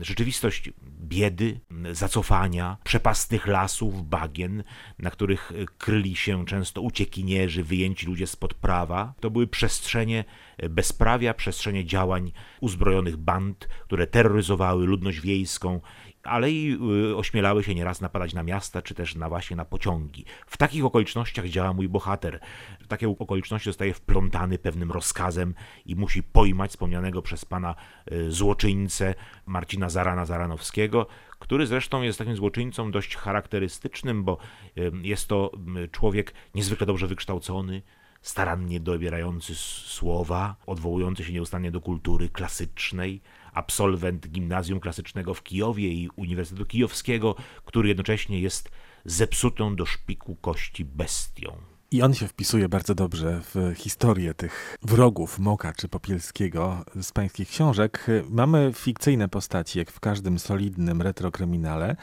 rzeczywistość 0.00 0.70
biedy, 1.00 1.60
zacofania, 1.92 2.76
przepastnych 2.84 3.46
lasów, 3.46 4.08
bagien, 4.08 4.64
na 4.98 5.10
których 5.10 5.52
e, 5.52 5.64
kryli 5.78 6.16
się 6.16 6.46
często 6.46 6.80
uciekinierzy, 6.80 7.64
wyjęci 7.64 8.06
ludzie 8.06 8.26
spod 8.26 8.54
prawa. 8.54 9.14
To 9.20 9.30
były 9.30 9.46
przestrzenie 9.46 10.24
e, 10.58 10.68
bezprawia, 10.68 11.34
przestrzenie 11.34 11.84
działań 11.84 12.32
uzbrojonych 12.60 13.16
band, 13.16 13.68
które 13.84 14.06
terroryzowały 14.06 14.86
ludność 14.86 15.20
wiejską 15.20 15.80
ale 16.24 16.50
i 16.50 16.78
y, 17.10 17.16
ośmielały 17.16 17.64
się 17.64 17.74
nieraz 17.74 18.00
napadać 18.00 18.34
na 18.34 18.42
miasta, 18.42 18.82
czy 18.82 18.94
też 18.94 19.14
na 19.14 19.28
właśnie 19.28 19.56
na 19.56 19.64
pociągi. 19.64 20.24
W 20.46 20.56
takich 20.56 20.84
okolicznościach 20.84 21.48
działa 21.48 21.72
mój 21.72 21.88
bohater. 21.88 22.40
W 22.80 22.86
takie 22.86 23.08
okoliczności 23.08 23.70
zostaje 23.70 23.94
wplątany 23.94 24.58
pewnym 24.58 24.92
rozkazem 24.92 25.54
i 25.86 25.96
musi 25.96 26.22
pojmać 26.22 26.70
wspomnianego 26.70 27.22
przez 27.22 27.44
pana 27.44 27.74
y, 28.12 28.30
złoczyńcę 28.30 29.14
Marcina 29.46 29.88
Zarana 29.88 30.26
Zaranowskiego, 30.26 31.06
który 31.38 31.66
zresztą 31.66 32.02
jest 32.02 32.18
takim 32.18 32.36
złoczyńcą 32.36 32.90
dość 32.90 33.16
charakterystycznym, 33.16 34.24
bo 34.24 34.38
y, 34.78 34.92
jest 35.02 35.28
to 35.28 35.52
człowiek 35.92 36.34
niezwykle 36.54 36.86
dobrze 36.86 37.06
wykształcony, 37.06 37.82
starannie 38.24 38.80
dobierający 38.80 39.54
słowa, 39.54 40.56
odwołujący 40.66 41.24
się 41.24 41.32
nieustannie 41.32 41.70
do 41.70 41.80
kultury 41.80 42.28
klasycznej, 42.28 43.20
absolwent 43.54 44.28
gimnazjum 44.28 44.80
klasycznego 44.80 45.34
w 45.34 45.42
Kijowie 45.42 45.88
i 45.88 46.08
Uniwersytetu 46.16 46.66
Kijowskiego, 46.66 47.34
który 47.64 47.88
jednocześnie 47.88 48.40
jest 48.40 48.70
zepsutą 49.04 49.76
do 49.76 49.86
szpiku 49.86 50.36
kości 50.36 50.84
bestią. 50.84 51.73
I 51.94 52.02
on 52.02 52.14
się 52.14 52.28
wpisuje 52.28 52.68
bardzo 52.68 52.94
dobrze 52.94 53.40
w 53.54 53.74
historię 53.76 54.34
tych 54.34 54.76
wrogów 54.82 55.38
Moka 55.38 55.72
czy 55.72 55.88
Popielskiego 55.88 56.84
z 57.02 57.12
pańskich 57.12 57.48
książek. 57.48 58.06
Mamy 58.30 58.72
fikcyjne 58.74 59.28
postaci, 59.28 59.78
jak 59.78 59.90
w 59.90 60.00
każdym 60.00 60.38
solidnym 60.38 61.02
retrokryminale, 61.02 61.96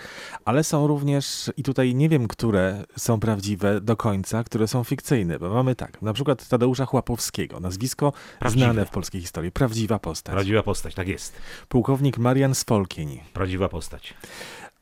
ale 0.45 0.63
są 0.63 0.87
również, 0.87 1.51
i 1.57 1.63
tutaj 1.63 1.95
nie 1.95 2.09
wiem, 2.09 2.27
które 2.27 2.83
są 2.97 3.19
prawdziwe 3.19 3.81
do 3.81 3.97
końca, 3.97 4.43
które 4.43 4.67
są 4.67 4.83
fikcyjne, 4.83 5.39
bo 5.39 5.49
mamy 5.49 5.75
tak, 5.75 6.01
na 6.01 6.13
przykład 6.13 6.47
Tadeusza 6.47 6.85
Chłapowskiego, 6.85 7.59
nazwisko 7.59 8.13
Prawdziwe. 8.39 8.65
znane 8.65 8.85
w 8.85 8.89
polskiej 8.89 9.21
historii, 9.21 9.51
prawdziwa 9.51 9.99
postać. 9.99 10.33
Prawdziwa 10.33 10.63
postać, 10.63 10.95
tak 10.95 11.07
jest. 11.07 11.33
Pułkownik 11.69 12.17
Marian 12.17 12.55
Spolkień. 12.55 13.19
Prawdziwa 13.33 13.69
postać 13.69 14.13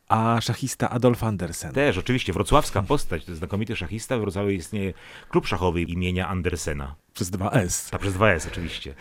a 0.10 0.42
szachista 0.42 0.90
Adolf 0.90 1.24
Andersen. 1.24 1.74
Też, 1.74 1.98
oczywiście, 1.98 2.34
wrocławska 2.34 2.84
postać, 2.84 3.26
to 3.26 3.32
jest 3.32 3.40
znakomity 3.40 3.76
szachista, 3.76 4.18
w 4.18 4.22
Wrocławiu 4.22 4.50
istnieje 4.50 4.94
klub 5.30 5.48
szachowy 5.48 5.82
imienia 5.82 6.28
Andersena. 6.28 6.96
Przez 7.14 7.32
2S. 7.32 7.92
Tak, 7.92 8.02
przez 8.02 8.14
2S, 8.14 8.48
oczywiście. 8.48 8.94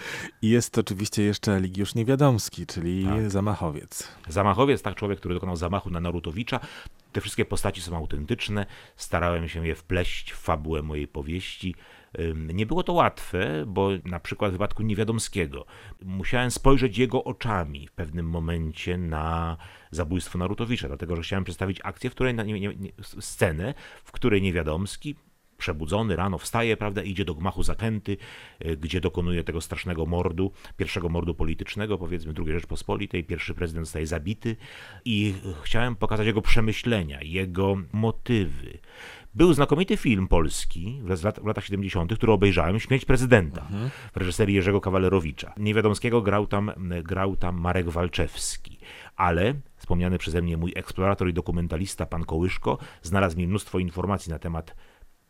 I 0.43 0.49
jest 0.49 0.79
oczywiście 0.79 1.23
jeszcze 1.23 1.53
Eligiusz 1.53 1.95
Niewiadomski, 1.95 2.67
czyli 2.67 3.05
tak. 3.05 3.31
zamachowiec. 3.31 4.09
Zamachowiec, 4.29 4.83
tak, 4.83 4.95
człowiek, 4.95 5.19
który 5.19 5.35
dokonał 5.35 5.57
zamachu 5.57 5.91
na 5.91 6.01
Narutowicza. 6.01 6.61
Te 7.13 7.21
wszystkie 7.21 7.45
postaci 7.45 7.83
są 7.83 7.97
autentyczne. 7.97 8.67
Starałem 8.97 9.49
się 9.49 9.67
je 9.67 9.75
wpleść 9.75 10.33
w 10.33 10.37
fabułę 10.37 10.83
mojej 10.83 11.09
powieści. 11.09 11.75
Nie 12.45 12.67
było 12.67 12.83
to 12.83 12.93
łatwe, 12.93 13.65
bo 13.67 13.91
na 14.05 14.21
przykład 14.21 14.51
w 14.51 14.53
wypadku 14.53 14.83
Niewiadomskiego 14.83 15.67
musiałem 16.05 16.51
spojrzeć 16.51 16.99
jego 16.99 17.25
oczami 17.25 17.89
w 17.89 17.93
pewnym 17.93 18.27
momencie 18.27 18.99
na 18.99 19.57
zabójstwo 19.91 20.39
Narutowicza, 20.39 20.89
dlatego 20.89 21.17
że 21.17 21.23
chciałem 21.23 21.45
przedstawić 21.45 21.81
akcję, 21.85 22.11
w 22.11 22.15
której, 22.15 22.35
nie, 22.35 22.61
nie, 22.61 22.93
scenę, 23.21 23.75
w 24.05 24.13
której 24.13 24.43
Niewiadomski 24.43 25.17
przebudzony 25.59 26.17
rano 26.17 26.39
wstaje, 26.39 26.77
prawda, 26.77 27.03
idzie 27.03 27.25
do 27.25 27.35
gmachu 27.35 27.63
Zakęty, 27.63 28.17
e, 28.61 28.77
gdzie 28.77 29.01
dokonuje 29.01 29.45
tego 29.45 29.61
strasznego 29.61 30.07
mordu, 30.07 30.53
pierwszego 30.77 31.09
mordu 31.09 31.35
politycznego, 31.35 31.99
powiedzmy, 31.99 32.35
II 32.39 32.53
Rzeczpospolitej, 32.53 33.25
pierwszy 33.25 33.55
prezydent 33.55 33.87
zostaje 33.87 34.07
zabity 34.07 34.57
i 35.05 35.35
chciałem 35.63 35.97
pokazać 35.97 36.27
jego 36.27 36.43
przemyślenia, 36.43 37.19
jego 37.23 37.77
motywy. 37.93 38.79
Był 39.35 39.53
znakomity 39.53 39.97
film 39.97 40.29
polski 40.29 41.01
w, 41.03 41.25
lat, 41.25 41.41
w 41.41 41.47
latach 41.47 41.65
70., 41.65 42.15
który 42.15 42.33
obejrzałem, 42.33 42.81
Śmierć 42.81 43.05
prezydenta 43.05 43.61
mhm. 43.61 43.91
w 44.13 44.17
reżyserii 44.17 44.55
Jerzego 44.55 44.81
Kawalerowicza. 44.81 45.55
Niewiadomskiego 45.57 46.23
grał 46.23 46.47
tam, 46.47 46.71
grał 47.03 47.37
tam 47.37 47.61
Marek 47.61 47.89
Walczewski, 47.89 48.79
ale 49.17 49.55
wspomniany 49.77 50.19
przeze 50.19 50.43
mnie 50.43 50.57
mój 50.57 50.73
eksplorator 50.77 51.29
i 51.29 51.33
dokumentalista, 51.33 52.07
pan 52.07 52.25
Kołyszko, 52.25 52.79
znalazł 53.03 53.37
mi 53.39 53.49
mnóstwo 53.49 53.79
informacji 53.79 54.33
na 54.33 54.39
temat 54.39 54.75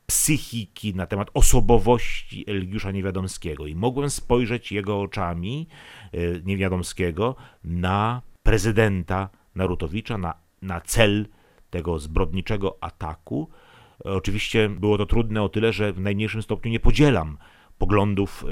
psychiki, 0.07 0.95
na 0.95 1.07
temat 1.07 1.31
osobowości 1.35 2.45
Eligiusza 2.47 2.91
Niewiadomskiego 2.91 3.67
i 3.67 3.75
mogłem 3.75 4.11
spojrzeć 4.11 4.73
jego 4.73 5.01
oczami 5.01 5.69
e, 6.13 6.19
Niewiadomskiego 6.45 7.37
na 7.65 8.23
prezydenta 8.43 9.29
Narutowicza, 9.55 10.19
na, 10.19 10.35
na 10.63 10.81
cel 10.81 11.27
tego 11.71 11.99
zbrodniczego 11.99 12.79
ataku. 12.81 13.49
Oczywiście 14.05 14.69
było 14.69 14.99
to 14.99 15.07
trudne 15.07 15.43
o 15.43 15.49
tyle, 15.49 15.73
że 15.73 15.93
w 15.93 16.01
najmniejszym 16.01 16.43
stopniu 16.43 16.71
nie 16.71 16.81
podzielam 16.81 17.39
poglądów 17.79 18.45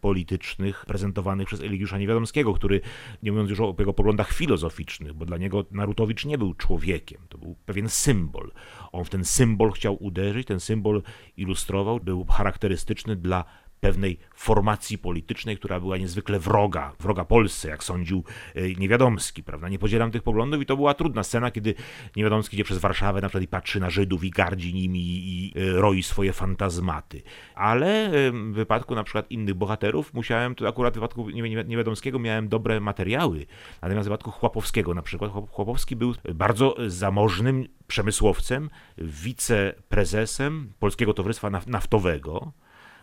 politycznych 0.00 0.84
prezentowanych 0.86 1.46
przez 1.46 1.60
Eligiusza 1.60 1.98
Niewiadomskiego, 1.98 2.54
który, 2.54 2.80
nie 3.22 3.32
mówiąc 3.32 3.50
już 3.50 3.60
o 3.60 3.74
jego 3.78 3.92
poglądach 3.92 4.32
filozoficznych, 4.32 5.12
bo 5.12 5.24
dla 5.24 5.36
niego 5.36 5.64
Narutowicz 5.70 6.24
nie 6.24 6.38
był 6.38 6.54
człowiekiem, 6.54 7.20
to 7.28 7.38
był 7.38 7.56
pewien 7.66 7.88
symbol. 7.88 8.52
On 8.92 9.04
w 9.04 9.10
ten 9.10 9.24
symbol 9.24 9.72
chciał 9.72 10.04
uderzyć, 10.04 10.46
ten 10.46 10.60
symbol 10.60 11.02
ilustrował, 11.36 12.00
był 12.00 12.24
charakterystyczny 12.24 13.16
dla 13.16 13.44
pewnej 13.80 14.18
formacji 14.34 14.98
politycznej, 14.98 15.56
która 15.56 15.80
była 15.80 15.96
niezwykle 15.96 16.38
wroga, 16.38 16.92
wroga 17.00 17.24
Polsce, 17.24 17.68
jak 17.68 17.84
sądził 17.84 18.24
e, 18.54 18.74
Niewiadomski, 18.74 19.42
prawda? 19.42 19.68
Nie 19.68 19.78
podzielam 19.78 20.10
tych 20.10 20.22
poglądów 20.22 20.62
i 20.62 20.66
to 20.66 20.76
była 20.76 20.94
trudna 20.94 21.22
scena, 21.22 21.50
kiedy 21.50 21.74
Niewiadomski 22.16 22.56
idzie 22.56 22.64
przez 22.64 22.78
Warszawę 22.78 23.20
na 23.20 23.28
przykład 23.28 23.44
i 23.44 23.48
patrzy 23.48 23.80
na 23.80 23.90
Żydów 23.90 24.24
i 24.24 24.30
gardzi 24.30 24.74
nimi 24.74 25.00
i 25.00 25.52
e, 25.56 25.72
roi 25.80 26.02
swoje 26.02 26.32
fantazmaty. 26.32 27.22
Ale 27.54 28.06
e, 28.06 28.30
w 28.30 28.52
wypadku 28.52 28.94
na 28.94 29.04
przykład 29.04 29.30
innych 29.30 29.54
bohaterów 29.54 30.14
musiałem, 30.14 30.54
to 30.54 30.68
akurat 30.68 30.94
w 30.94 30.96
wypadku 30.96 31.30
Niewiadomskiego 31.66 32.18
miałem 32.18 32.48
dobre 32.48 32.80
materiały, 32.80 33.46
natomiast 33.82 34.08
w 34.08 34.10
wypadku 34.10 34.30
Chłopowskiego 34.30 34.94
na 34.94 35.02
przykład, 35.02 35.32
Chłopowski 35.50 35.96
był 35.96 36.14
bardzo 36.34 36.76
zamożnym 36.86 37.68
przemysłowcem, 37.86 38.70
wiceprezesem 38.98 40.72
Polskiego 40.78 41.14
Towarzystwa 41.14 41.50
Naftowego, 41.66 42.52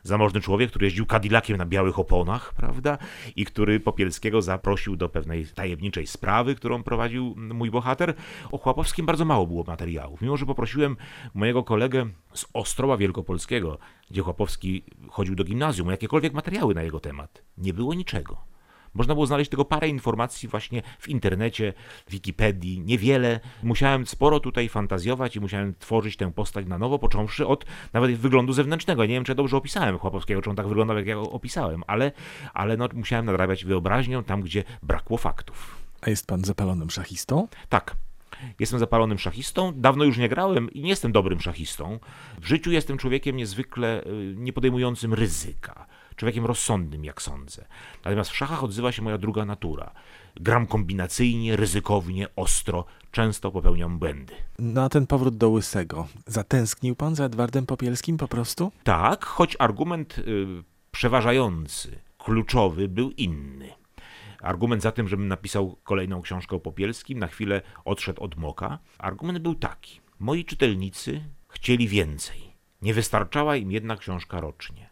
zamożny 0.08 0.42
człowiek, 0.42 0.70
który 0.70 0.86
jeździł 0.86 1.06
Cadillaciem 1.06 1.58
na 1.58 1.66
białych 1.66 2.00
oponach, 2.00 2.54
prawda? 2.54 2.98
I 3.36 3.46
który 3.46 3.80
Popielskiego 3.80 4.42
zaprosił 4.42 4.96
do 4.96 5.10
pewnej 5.10 5.46
tajemniczej 5.46 6.08
sprawy, 6.08 6.56
którą 6.56 6.84
prowadził 6.84 7.36
mój 7.38 7.72
bohater. 7.72 8.14
O 8.52 8.58
Chłapowskim 8.58 9.06
bardzo 9.06 9.26
mało 9.26 9.48
było 9.48 9.64
materiałów. 9.64 10.22
Mimo, 10.22 10.38
że 10.38 10.46
poprosiłem 10.46 10.98
mojego 11.34 11.64
kolegę 11.64 12.06
z 12.34 12.46
Ostrowa 12.54 12.98
Wielkopolskiego, 12.98 13.78
gdzie 14.12 14.22
Chłapowski 14.22 14.84
chodził 15.10 15.36
do 15.36 15.44
gimnazjum, 15.44 15.90
jakiekolwiek 15.90 16.34
materiały 16.34 16.76
na 16.76 16.84
jego 16.84 17.00
temat. 17.00 17.44
Nie 17.58 17.74
było 17.74 17.94
niczego. 17.94 18.57
Można 18.98 19.14
było 19.14 19.26
znaleźć 19.26 19.50
tylko 19.50 19.66
parę 19.66 19.90
informacji 19.90 20.50
właśnie 20.50 20.82
w 21.00 21.10
internecie, 21.10 21.74
w 22.08 22.12
Wikipedii, 22.12 22.80
niewiele. 22.80 23.40
Musiałem 23.64 24.08
sporo 24.08 24.40
tutaj 24.40 24.70
fantazjować 24.70 25.36
i 25.36 25.40
musiałem 25.40 25.74
tworzyć 25.80 26.18
tę 26.18 26.32
postać 26.32 26.66
na 26.66 26.78
nowo, 26.78 27.00
począwszy 27.00 27.48
od 27.48 27.66
nawet 27.94 28.12
wyglądu 28.12 28.54
zewnętrznego. 28.54 29.06
Nie 29.06 29.14
wiem, 29.14 29.24
czy 29.24 29.32
ja 29.32 29.36
dobrze 29.36 29.58
opisałem 29.58 29.98
Chłopowskiego, 29.98 30.42
czy 30.42 30.50
on 30.50 30.56
tak 30.56 30.68
wyglądał, 30.68 30.98
jak 30.98 31.08
ja 31.08 31.18
opisałem, 31.18 31.84
ale, 31.88 32.12
ale 32.54 32.78
no, 32.78 32.90
musiałem 32.94 33.26
nadrabiać 33.26 33.66
wyobraźnią 33.66 34.24
tam, 34.24 34.42
gdzie 34.42 34.64
brakło 34.84 35.18
faktów. 35.18 35.78
A 36.02 36.10
jest 36.10 36.28
pan 36.28 36.44
zapalonym 36.44 36.90
szachistą? 36.90 37.48
Tak. 37.70 37.96
Jestem 38.60 38.80
zapalonym 38.80 39.20
szachistą, 39.20 39.74
dawno 39.76 40.04
już 40.04 40.18
nie 40.18 40.30
grałem 40.30 40.72
i 40.72 40.82
nie 40.82 40.90
jestem 40.90 41.12
dobrym 41.12 41.42
szachistą. 41.42 42.00
W 42.42 42.46
życiu 42.46 42.72
jestem 42.72 42.98
człowiekiem 42.98 43.36
niezwykle 43.36 44.04
y, 44.04 44.36
niepodejmującym 44.38 45.14
ryzyka 45.14 45.88
człowiekiem 46.18 46.46
rozsądnym, 46.46 47.06
jak 47.06 47.22
sądzę. 47.22 47.66
Natomiast 48.06 48.30
w 48.30 48.36
szachach 48.36 48.64
odzywa 48.64 48.92
się 48.92 49.02
moja 49.02 49.18
druga 49.18 49.46
natura. 49.46 49.92
Gram 50.36 50.68
kombinacyjnie, 50.68 51.56
ryzykownie, 51.56 52.28
ostro, 52.36 52.86
często 53.12 53.52
popełniam 53.52 54.00
błędy. 54.00 54.34
Na 54.60 54.90
ten 54.90 55.08
powrót 55.08 55.38
do 55.38 55.50
Łysego. 55.50 56.08
Zatęsknił 56.26 56.96
pan 56.96 57.16
za 57.16 57.26
Edwardem 57.26 57.66
Popielskim 57.66 58.18
po 58.18 58.28
prostu? 58.28 58.72
Tak, 58.84 59.26
choć 59.26 59.56
argument 59.60 60.18
y, 60.18 60.24
przeważający, 60.92 62.00
kluczowy 62.18 62.88
był 62.88 63.12
inny. 63.12 63.70
Argument 64.42 64.82
za 64.82 64.92
tym, 64.92 65.08
żebym 65.08 65.28
napisał 65.28 65.78
kolejną 65.84 66.22
książkę 66.22 66.56
o 66.56 66.60
Popielskim, 66.60 67.20
na 67.20 67.28
chwilę 67.28 67.62
odszedł 67.86 68.24
od 68.24 68.38
Moka. 68.38 68.80
Argument 68.98 69.40
był 69.40 69.56
taki. 69.56 70.02
Moi 70.20 70.46
czytelnicy 70.46 71.24
chcieli 71.50 71.88
więcej. 71.88 72.54
Nie 72.82 72.94
wystarczała 72.94 73.56
im 73.56 73.72
jedna 73.72 73.98
książka 73.98 74.42
rocznie. 74.42 74.87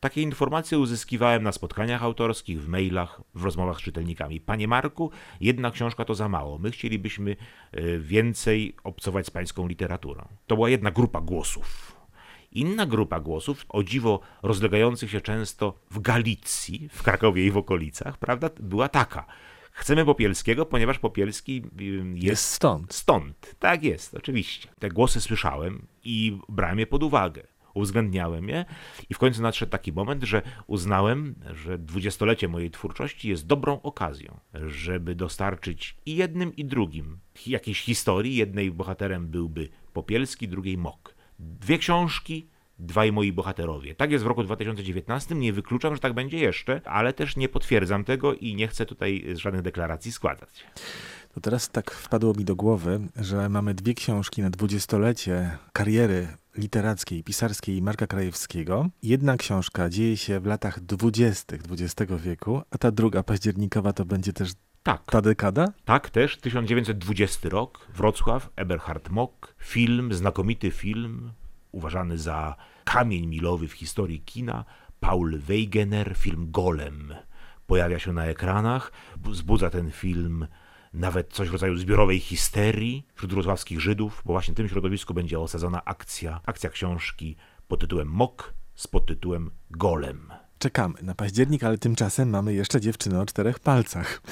Takie 0.00 0.22
informacje 0.22 0.78
uzyskiwałem 0.78 1.42
na 1.42 1.52
spotkaniach 1.52 2.02
autorskich, 2.02 2.62
w 2.62 2.68
mailach, 2.68 3.20
w 3.34 3.44
rozmowach 3.44 3.78
z 3.78 3.82
czytelnikami. 3.82 4.40
Panie 4.40 4.68
Marku, 4.68 5.10
jedna 5.40 5.70
książka 5.70 6.04
to 6.04 6.14
za 6.14 6.28
mało. 6.28 6.58
My 6.58 6.70
chcielibyśmy 6.70 7.36
e, 7.72 7.98
więcej 7.98 8.76
obcować 8.84 9.26
z 9.26 9.30
pańską 9.30 9.68
literaturą. 9.68 10.28
To 10.46 10.54
była 10.54 10.70
jedna 10.70 10.90
grupa 10.90 11.20
głosów. 11.20 11.96
Inna 12.52 12.86
grupa 12.86 13.20
głosów, 13.20 13.66
o 13.68 13.82
dziwo 13.82 14.20
rozlegających 14.42 15.10
się 15.10 15.20
często 15.20 15.74
w 15.90 16.00
Galicji, 16.00 16.88
w 16.92 17.02
Krakowie 17.02 17.46
i 17.46 17.50
w 17.50 17.56
okolicach, 17.56 18.18
prawda, 18.18 18.50
była 18.60 18.88
taka. 18.88 19.26
Chcemy 19.72 20.04
Popielskiego, 20.04 20.66
ponieważ 20.66 20.98
Popielski 20.98 21.62
jest, 21.78 22.24
jest 22.24 22.44
stąd. 22.44 22.94
Stąd, 22.94 23.54
tak 23.58 23.82
jest, 23.82 24.14
oczywiście. 24.14 24.68
Te 24.78 24.88
głosy 24.88 25.20
słyszałem 25.20 25.86
i 26.04 26.38
brałem 26.48 26.78
je 26.78 26.86
pod 26.86 27.02
uwagę. 27.02 27.42
Uwzględniałem 27.80 28.48
je 28.48 28.64
i 29.10 29.14
w 29.14 29.18
końcu 29.18 29.42
nadszedł 29.42 29.72
taki 29.72 29.92
moment, 29.92 30.24
że 30.24 30.42
uznałem, 30.66 31.34
że 31.52 31.78
dwudziestolecie 31.78 32.48
mojej 32.48 32.70
twórczości 32.70 33.28
jest 33.28 33.46
dobrą 33.46 33.82
okazją, 33.82 34.40
żeby 34.66 35.14
dostarczyć 35.14 35.96
i 36.06 36.16
jednym 36.16 36.56
i 36.56 36.64
drugim 36.64 37.18
jakiejś 37.46 37.82
historii. 37.82 38.36
Jednej 38.36 38.70
bohaterem 38.70 39.28
byłby 39.28 39.68
Popielski, 39.92 40.48
drugiej 40.48 40.78
Mok. 40.78 41.14
Dwie 41.38 41.78
książki, 41.78 42.48
dwaj 42.78 43.12
moi 43.12 43.32
bohaterowie. 43.32 43.94
Tak 43.94 44.10
jest 44.10 44.24
w 44.24 44.26
roku 44.26 44.42
2019, 44.42 45.34
nie 45.34 45.52
wykluczam, 45.52 45.94
że 45.94 46.00
tak 46.00 46.12
będzie 46.12 46.38
jeszcze, 46.38 46.80
ale 46.84 47.12
też 47.12 47.36
nie 47.36 47.48
potwierdzam 47.48 48.04
tego 48.04 48.34
i 48.34 48.54
nie 48.54 48.68
chcę 48.68 48.86
tutaj 48.86 49.24
żadnych 49.34 49.62
deklaracji 49.62 50.12
składać. 50.12 50.64
To 51.34 51.40
teraz 51.40 51.70
tak 51.70 51.90
wpadło 51.90 52.34
mi 52.34 52.44
do 52.44 52.56
głowy, 52.56 53.00
że 53.16 53.48
mamy 53.48 53.74
dwie 53.74 53.94
książki 53.94 54.42
na 54.42 54.50
dwudziestolecie 54.50 55.58
kariery 55.72 56.28
literackiej, 56.60 57.24
pisarskiej 57.24 57.82
Marka 57.82 58.06
Krajewskiego. 58.06 58.88
Jedna 59.02 59.36
książka 59.36 59.88
dzieje 59.88 60.16
się 60.16 60.40
w 60.40 60.46
latach 60.46 60.80
dwudziestych 60.80 61.60
XX 61.70 62.12
wieku, 62.22 62.62
a 62.70 62.78
ta 62.78 62.90
druga, 62.90 63.22
październikowa, 63.22 63.92
to 63.92 64.04
będzie 64.04 64.32
też 64.32 64.50
Tak. 64.82 65.02
ta 65.10 65.20
dekada? 65.20 65.64
Tak 65.84 66.10
też, 66.10 66.36
1920 66.36 67.48
rok, 67.48 67.86
Wrocław, 67.94 68.50
Eberhard 68.56 69.10
Mock, 69.10 69.54
film, 69.58 70.14
znakomity 70.14 70.70
film, 70.70 71.32
uważany 71.72 72.18
za 72.18 72.56
kamień 72.84 73.26
milowy 73.26 73.68
w 73.68 73.72
historii 73.72 74.20
kina, 74.20 74.64
Paul 75.00 75.38
Wegener, 75.38 76.14
film 76.16 76.50
Golem. 76.50 77.14
Pojawia 77.66 77.98
się 77.98 78.12
na 78.12 78.24
ekranach, 78.24 78.92
wzbudza 79.16 79.70
ten 79.70 79.90
film 79.90 80.46
nawet 80.92 81.32
coś 81.32 81.48
w 81.48 81.52
rodzaju 81.52 81.76
zbiorowej 81.76 82.20
histerii 82.20 83.06
wśród 83.14 83.32
wrocławskich 83.32 83.80
Żydów, 83.80 84.22
bo 84.24 84.32
właśnie 84.32 84.54
w 84.54 84.56
tym 84.56 84.68
środowisku 84.68 85.14
będzie 85.14 85.40
osadzona 85.40 85.84
akcja, 85.84 86.40
akcja 86.46 86.70
książki 86.70 87.36
pod 87.68 87.80
tytułem 87.80 88.08
Mok 88.08 88.54
z 88.74 88.86
podtytułem 88.86 89.50
Golem. 89.70 90.32
Czekamy 90.58 90.94
na 91.02 91.14
październik, 91.14 91.64
ale 91.64 91.78
tymczasem 91.78 92.30
mamy 92.30 92.54
jeszcze 92.54 92.80
dziewczynę 92.80 93.20
o 93.20 93.26
czterech 93.26 93.58
palcach. 93.58 94.22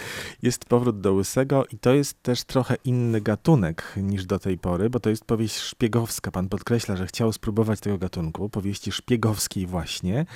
Jest 0.42 0.64
powrót 0.64 1.00
do 1.00 1.12
Łysego 1.12 1.66
i 1.66 1.78
to 1.78 1.94
jest 1.94 2.22
też 2.22 2.44
trochę 2.44 2.76
inny 2.84 3.20
gatunek 3.20 3.94
niż 3.96 4.26
do 4.26 4.38
tej 4.38 4.58
pory, 4.58 4.90
bo 4.90 5.00
to 5.00 5.10
jest 5.10 5.24
powieść 5.24 5.56
szpiegowska. 5.56 6.30
Pan 6.30 6.48
podkreśla, 6.48 6.96
że 6.96 7.06
chciał 7.06 7.32
spróbować 7.32 7.80
tego 7.80 7.98
gatunku, 7.98 8.48
powieści 8.48 8.92
szpiegowskiej 8.92 9.66
właśnie. 9.66 10.26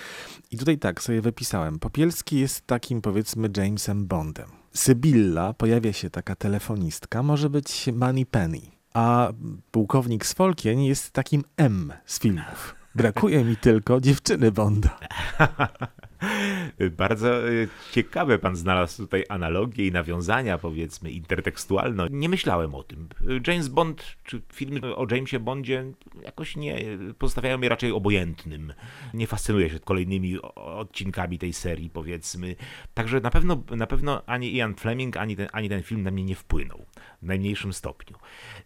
I 0.51 0.59
tutaj 0.59 0.79
tak 0.79 1.03
sobie 1.03 1.21
wypisałem. 1.21 1.79
Popielski 1.79 2.41
jest 2.41 2.67
takim 2.67 3.01
powiedzmy 3.01 3.51
Jamesem 3.57 4.07
Bondem. 4.07 4.62
Sybilla, 4.75 5.55
pojawia 5.55 5.93
się 5.93 6.11
taka 6.11 6.37
telefonistka, 6.37 7.23
może 7.23 7.51
być 7.51 7.91
Money 7.93 8.27
Penny. 8.27 8.61
A 8.95 9.33
pułkownik 9.71 10.27
Sfolkien 10.27 10.81
jest 10.81 11.11
takim 11.11 11.45
M 11.57 11.93
z 12.07 12.21
filmów. 12.21 12.82
Brakuje 12.95 13.45
mi 13.45 13.57
tylko 13.57 14.01
dziewczyny 14.01 14.53
Bonda. 14.53 14.99
Bardzo 16.97 17.49
y, 17.49 17.69
ciekawe 17.93 18.39
pan 18.39 18.57
znalazł 18.57 18.97
tutaj 19.03 19.25
analogie 19.29 19.87
i 19.87 19.93
nawiązania, 19.93 20.59
powiedzmy, 20.59 21.11
intertekstualne. 21.11 22.07
Nie 22.11 22.29
myślałem 22.29 22.75
o 22.75 22.83
tym. 22.83 23.09
James 23.47 23.69
Bond, 23.69 24.17
czy 24.25 24.43
filmy 24.53 24.97
o 24.97 25.07
Jamesie 25.11 25.41
Bondzie 25.41 25.85
jakoś 26.25 26.57
nie 26.57 26.79
pozostawiają 27.19 27.59
mnie 27.59 27.69
raczej 27.69 27.93
obojętnym. 27.93 28.73
Nie 29.15 29.27
fascynuję 29.27 29.71
się 29.71 29.81
kolejnymi 29.81 30.43
odcinkami 30.55 31.39
tej 31.39 31.53
serii, 31.53 31.91
powiedzmy. 31.91 32.57
Także 32.95 33.21
na 33.21 33.31
pewno, 33.31 33.63
na 33.71 33.87
pewno 33.87 34.23
ani 34.27 34.57
Ian 34.57 34.75
Fleming, 34.75 35.17
ani 35.17 35.37
ten, 35.37 35.49
ani 35.53 35.69
ten 35.69 35.83
film 35.83 36.03
na 36.03 36.11
mnie 36.11 36.25
nie 36.25 36.35
wpłynął. 36.35 36.85
W 37.23 37.27
najmniejszym 37.27 37.73
stopniu. 37.73 38.17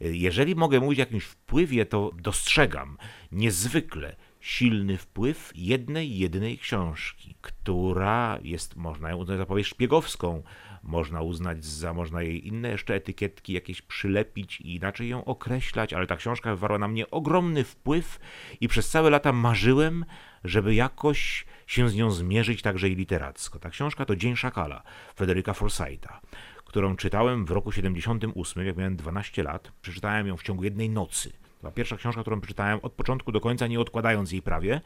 Jeżeli 0.01 0.55
mogę 0.55 0.81
mówić 0.81 0.99
o 0.99 1.03
jakimś 1.03 1.25
wpływie, 1.25 1.87
to 1.87 2.11
dostrzegam 2.14 2.99
niezwykle 3.33 4.16
silny 4.40 4.96
wpływ 4.96 5.53
jednej, 5.55 6.18
jedynej 6.18 6.59
książki, 6.59 7.35
która 7.40 8.38
jest, 8.42 8.77
można 8.77 9.11
ją 9.11 9.16
uznać 9.16 9.38
za 9.38 9.46
powieść 9.46 9.70
szpiegowską, 9.70 10.42
można 10.83 11.22
uznać 11.22 11.64
za, 11.64 11.94
można 11.94 12.22
jej 12.22 12.46
inne 12.46 12.68
jeszcze 12.68 12.94
etykietki 12.94 13.53
jakieś 13.53 13.83
przylepić 13.83 14.61
i 14.61 14.75
inaczej 14.75 15.09
ją 15.09 15.25
określać, 15.25 15.92
ale 15.92 16.07
ta 16.07 16.16
książka 16.16 16.51
wywarła 16.51 16.79
na 16.79 16.88
mnie 16.88 17.11
ogromny 17.11 17.64
wpływ 17.64 18.18
i 18.61 18.68
przez 18.68 18.88
całe 18.88 19.11
lata 19.11 19.33
marzyłem, 19.33 20.05
żeby 20.44 20.75
jakoś 20.75 21.44
się 21.66 21.88
z 21.88 21.94
nią 21.94 22.11
zmierzyć 22.11 22.62
także 22.62 22.88
i 22.88 22.94
literacko. 22.94 23.59
Ta 23.59 23.70
książka 23.70 24.05
to 24.05 24.16
Dzień 24.16 24.37
Szakala, 24.37 24.83
Frederica 25.14 25.53
Forsytha, 25.53 26.20
którą 26.76 26.96
czytałem 26.96 27.46
w 27.46 27.50
roku 27.50 27.72
78, 27.72 28.66
jak 28.66 28.76
miałem 28.76 28.96
12 28.96 29.42
lat. 29.42 29.72
Przeczytałem 29.82 30.26
ją 30.26 30.36
w 30.36 30.42
ciągu 30.42 30.64
jednej 30.64 30.90
nocy. 30.90 31.32
To 31.62 31.72
pierwsza 31.72 31.96
książka, 31.96 32.20
którą 32.20 32.40
przeczytałem 32.40 32.78
od 32.82 32.92
początku 32.92 33.32
do 33.32 33.40
końca, 33.40 33.66
nie 33.66 33.80
odkładając 33.80 34.32
jej 34.32 34.42
prawie. 34.42 34.80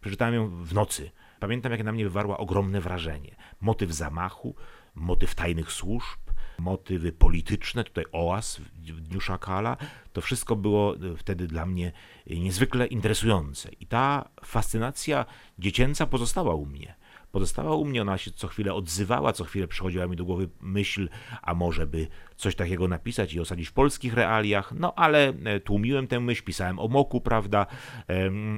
Przeczytałem 0.00 0.34
ją 0.34 0.48
w 0.48 0.74
nocy. 0.74 1.10
Pamiętam, 1.40 1.72
jak 1.72 1.84
na 1.84 1.92
mnie 1.92 2.04
wywarła 2.04 2.38
ogromne 2.38 2.80
wrażenie. 2.80 3.36
Motyw 3.60 3.92
zamachu, 3.92 4.54
motyw 4.94 5.34
tajnych 5.34 5.72
służb, 5.72 6.18
motywy 6.58 7.12
polityczne, 7.12 7.84
tutaj 7.84 8.04
OAS 8.12 8.60
w 8.84 9.00
Dniu 9.00 9.20
Szakala, 9.20 9.76
to 10.12 10.20
wszystko 10.20 10.56
było 10.56 10.96
e, 10.96 11.16
wtedy 11.16 11.46
dla 11.46 11.66
mnie 11.66 11.92
niezwykle 12.26 12.86
interesujące. 12.86 13.70
I 13.80 13.86
ta 13.86 14.28
fascynacja 14.44 15.26
dziecięca 15.58 16.06
pozostała 16.06 16.54
u 16.54 16.66
mnie. 16.66 16.94
Pozostała 17.32 17.76
u 17.76 17.84
mnie, 17.84 18.02
ona 18.02 18.18
się 18.18 18.30
co 18.30 18.48
chwilę 18.48 18.74
odzywała, 18.74 19.32
co 19.32 19.44
chwilę 19.44 19.68
przychodziła 19.68 20.06
mi 20.06 20.16
do 20.16 20.24
głowy 20.24 20.48
myśl, 20.60 21.08
a 21.42 21.54
może 21.54 21.86
by 21.86 22.08
coś 22.36 22.54
takiego 22.54 22.88
napisać 22.88 23.34
i 23.34 23.40
osadzić 23.40 23.68
w 23.68 23.72
polskich 23.72 24.14
realiach, 24.14 24.72
no 24.72 24.94
ale 24.94 25.28
e, 25.28 25.60
tłumiłem 25.60 26.06
tę 26.06 26.20
myśl, 26.20 26.44
pisałem 26.44 26.78
o 26.78 26.88
moku, 26.88 27.20
prawda, 27.20 27.66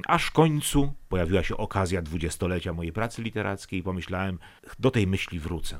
aż 0.07 0.25
w 0.25 0.31
końcu 0.31 0.93
pojawiła 1.09 1.43
się 1.43 1.57
okazja 1.57 2.01
dwudziestolecia 2.01 2.73
mojej 2.73 2.93
pracy 2.93 3.21
literackiej 3.21 3.79
i 3.79 3.83
pomyślałem, 3.83 4.39
do 4.79 4.91
tej 4.91 5.07
myśli 5.07 5.39
wrócę. 5.39 5.79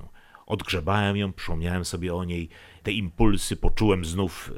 Odgrzebałem 0.49 1.17
ją, 1.17 1.33
przypomniałem 1.33 1.85
sobie 1.85 2.15
o 2.15 2.23
niej. 2.23 2.49
Te 2.83 2.91
impulsy 2.91 3.55
poczułem 3.55 4.05
znów 4.05 4.51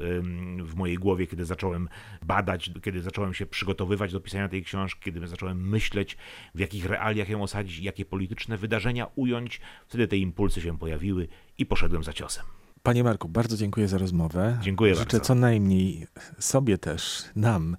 w 0.62 0.74
mojej 0.74 0.96
głowie, 0.96 1.26
kiedy 1.26 1.44
zacząłem 1.44 1.88
badać, 2.22 2.70
kiedy 2.82 3.02
zacząłem 3.02 3.34
się 3.34 3.46
przygotowywać 3.46 4.12
do 4.12 4.20
pisania 4.20 4.48
tej 4.48 4.64
książki, 4.64 5.00
kiedy 5.04 5.26
zacząłem 5.26 5.68
myśleć, 5.68 6.16
w 6.54 6.60
jakich 6.60 6.86
realiach 6.86 7.28
ją 7.28 7.42
osadzić, 7.42 7.78
jakie 7.78 8.04
polityczne 8.04 8.56
wydarzenia 8.56 9.06
ująć. 9.14 9.60
Wtedy 9.88 10.08
te 10.08 10.16
impulsy 10.16 10.60
się 10.60 10.78
pojawiły 10.78 11.28
i 11.58 11.66
poszedłem 11.66 12.04
za 12.04 12.12
ciosem. 12.12 12.44
Panie 12.82 13.04
Marku, 13.04 13.28
bardzo 13.28 13.56
dziękuję 13.56 13.88
za 13.88 13.98
rozmowę. 13.98 14.58
Dziękuję 14.62 14.94
Życzę 14.94 15.04
bardzo. 15.04 15.20
co 15.20 15.34
najmniej 15.34 16.06
sobie 16.38 16.78
też, 16.78 17.24
nam, 17.36 17.76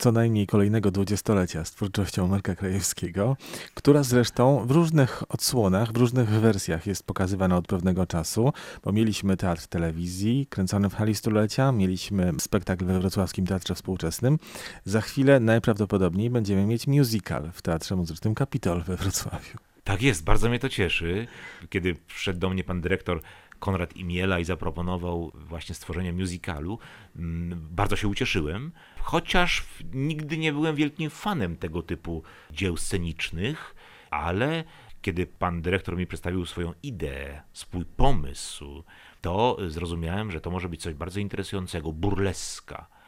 co 0.00 0.12
najmniej 0.12 0.46
kolejnego 0.46 0.90
dwudziestolecia 0.90 1.64
z 1.64 1.70
twórczością 1.70 2.26
Marka 2.26 2.54
Krajewskiego, 2.54 3.36
która 3.74 4.02
zresztą 4.02 4.66
w 4.66 4.70
różnych 4.70 5.22
odsłonach, 5.28 5.92
w 5.92 5.96
różnych 5.96 6.28
wersjach 6.28 6.86
jest 6.86 7.06
pokazywana 7.06 7.56
od 7.56 7.66
pewnego 7.66 8.06
czasu, 8.06 8.52
bo 8.84 8.92
mieliśmy 8.92 9.36
teatr 9.36 9.66
telewizji 9.66 10.46
kręcony 10.50 10.90
w 10.90 10.94
hali 10.94 11.14
stulecia, 11.14 11.72
mieliśmy 11.72 12.32
spektakl 12.38 12.84
we 12.84 13.00
Wrocławskim 13.00 13.46
Teatrze 13.46 13.74
Współczesnym. 13.74 14.38
Za 14.84 15.00
chwilę 15.00 15.40
najprawdopodobniej 15.40 16.30
będziemy 16.30 16.66
mieć 16.66 16.86
musical 16.86 17.50
w 17.52 17.62
Teatrze 17.62 17.96
Muzycznym 17.96 18.34
Kapitol 18.34 18.82
we 18.82 18.96
Wrocławiu. 18.96 19.58
Tak 19.84 20.02
jest, 20.02 20.24
bardzo 20.24 20.48
mnie 20.48 20.58
to 20.58 20.68
cieszy. 20.68 21.26
Kiedy 21.70 21.96
przyszedł 22.06 22.38
do 22.38 22.50
mnie 22.50 22.64
pan 22.64 22.80
dyrektor 22.80 23.20
Konrad 23.58 23.96
Imiela 23.96 24.38
i 24.38 24.44
zaproponował 24.44 25.32
właśnie 25.34 25.74
stworzenie 25.74 26.12
musicalu, 26.12 26.78
mm, 27.16 27.68
bardzo 27.70 27.96
się 27.96 28.08
ucieszyłem, 28.08 28.72
chociaż 29.02 29.64
nigdy 29.92 30.38
nie 30.38 30.52
byłem 30.52 30.76
wielkim 30.76 31.10
fanem 31.10 31.56
tego 31.56 31.82
typu 31.82 32.22
dzieł 32.50 32.76
scenicznych, 32.76 33.74
ale 34.10 34.64
kiedy 35.02 35.26
pan 35.26 35.62
dyrektor 35.62 35.96
mi 35.96 36.06
przedstawił 36.06 36.46
swoją 36.46 36.72
ideę, 36.82 37.42
swój 37.52 37.84
pomysł, 37.84 38.84
to 39.20 39.56
zrozumiałem, 39.68 40.30
że 40.30 40.40
to 40.40 40.50
może 40.50 40.68
być 40.68 40.82
coś 40.82 40.94
bardzo 40.94 41.20
interesującego, 41.20 41.92
burleska 41.92 42.99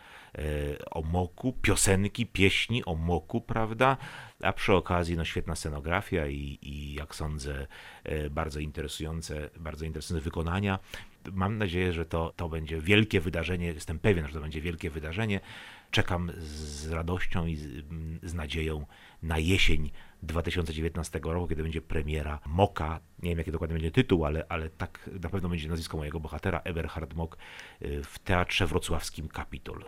o 0.90 1.02
moku, 1.02 1.52
piosenki, 1.52 2.26
pieśni 2.26 2.84
o 2.84 2.94
moku, 2.94 3.40
prawda? 3.40 3.96
A 4.42 4.52
przy 4.52 4.72
okazji 4.74 5.16
no, 5.16 5.24
świetna 5.24 5.56
scenografia 5.56 6.26
i, 6.26 6.58
i 6.62 6.94
jak 6.94 7.14
sądzę 7.14 7.66
e, 8.04 8.30
bardzo 8.30 8.60
interesujące, 8.60 9.50
bardzo 9.56 9.84
interesujące 9.84 10.24
wykonania. 10.24 10.78
Mam 11.32 11.58
nadzieję, 11.58 11.92
że 11.92 12.04
to, 12.06 12.32
to 12.36 12.48
będzie 12.48 12.80
wielkie 12.80 13.20
wydarzenie, 13.20 13.66
jestem 13.66 13.98
pewien, 13.98 14.26
że 14.26 14.32
to 14.32 14.40
będzie 14.40 14.60
wielkie 14.60 14.90
wydarzenie. 14.90 15.40
Czekam 15.90 16.32
z 16.38 16.90
radością 16.90 17.46
i 17.46 17.56
z, 17.56 17.84
z 18.22 18.34
nadzieją 18.34 18.86
na 19.22 19.38
jesień 19.38 19.90
2019 20.22 21.20
roku, 21.22 21.48
kiedy 21.48 21.62
będzie 21.62 21.82
premiera 21.82 22.40
Moka. 22.46 23.00
Nie 23.22 23.30
wiem, 23.30 23.38
jaki 23.38 23.52
dokładnie 23.52 23.74
będzie 23.74 23.90
tytuł, 23.90 24.24
ale, 24.24 24.46
ale 24.48 24.70
tak 24.70 25.10
na 25.22 25.28
pewno 25.28 25.48
będzie 25.48 25.68
nazwisko 25.68 25.96
mojego 25.96 26.20
bohatera, 26.20 26.60
Eberhard 26.64 27.14
Mok, 27.14 27.38
y, 27.82 28.02
w 28.04 28.18
Teatrze 28.18 28.66
Wrocławskim 28.66 29.28
Kapitol. 29.28 29.84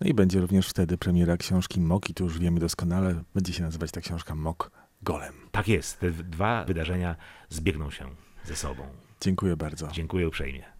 No 0.00 0.06
i 0.06 0.14
będzie 0.14 0.40
również 0.40 0.68
wtedy 0.68 0.98
premiera 0.98 1.36
książki 1.36 1.80
Mok 1.80 2.10
i 2.10 2.14
tu 2.14 2.24
już 2.24 2.38
wiemy 2.38 2.60
doskonale, 2.60 3.22
będzie 3.34 3.52
się 3.52 3.62
nazywać 3.62 3.90
ta 3.90 4.00
książka 4.00 4.34
Mok 4.34 4.70
Golem. 5.02 5.34
Tak 5.52 5.68
jest, 5.68 6.00
te 6.00 6.10
dwa 6.10 6.64
wydarzenia 6.64 7.16
zbiegną 7.48 7.90
się 7.90 8.08
ze 8.44 8.56
sobą. 8.56 8.82
Dziękuję 9.20 9.56
bardzo. 9.56 9.88
Dziękuję 9.92 10.28
uprzejmie. 10.28 10.64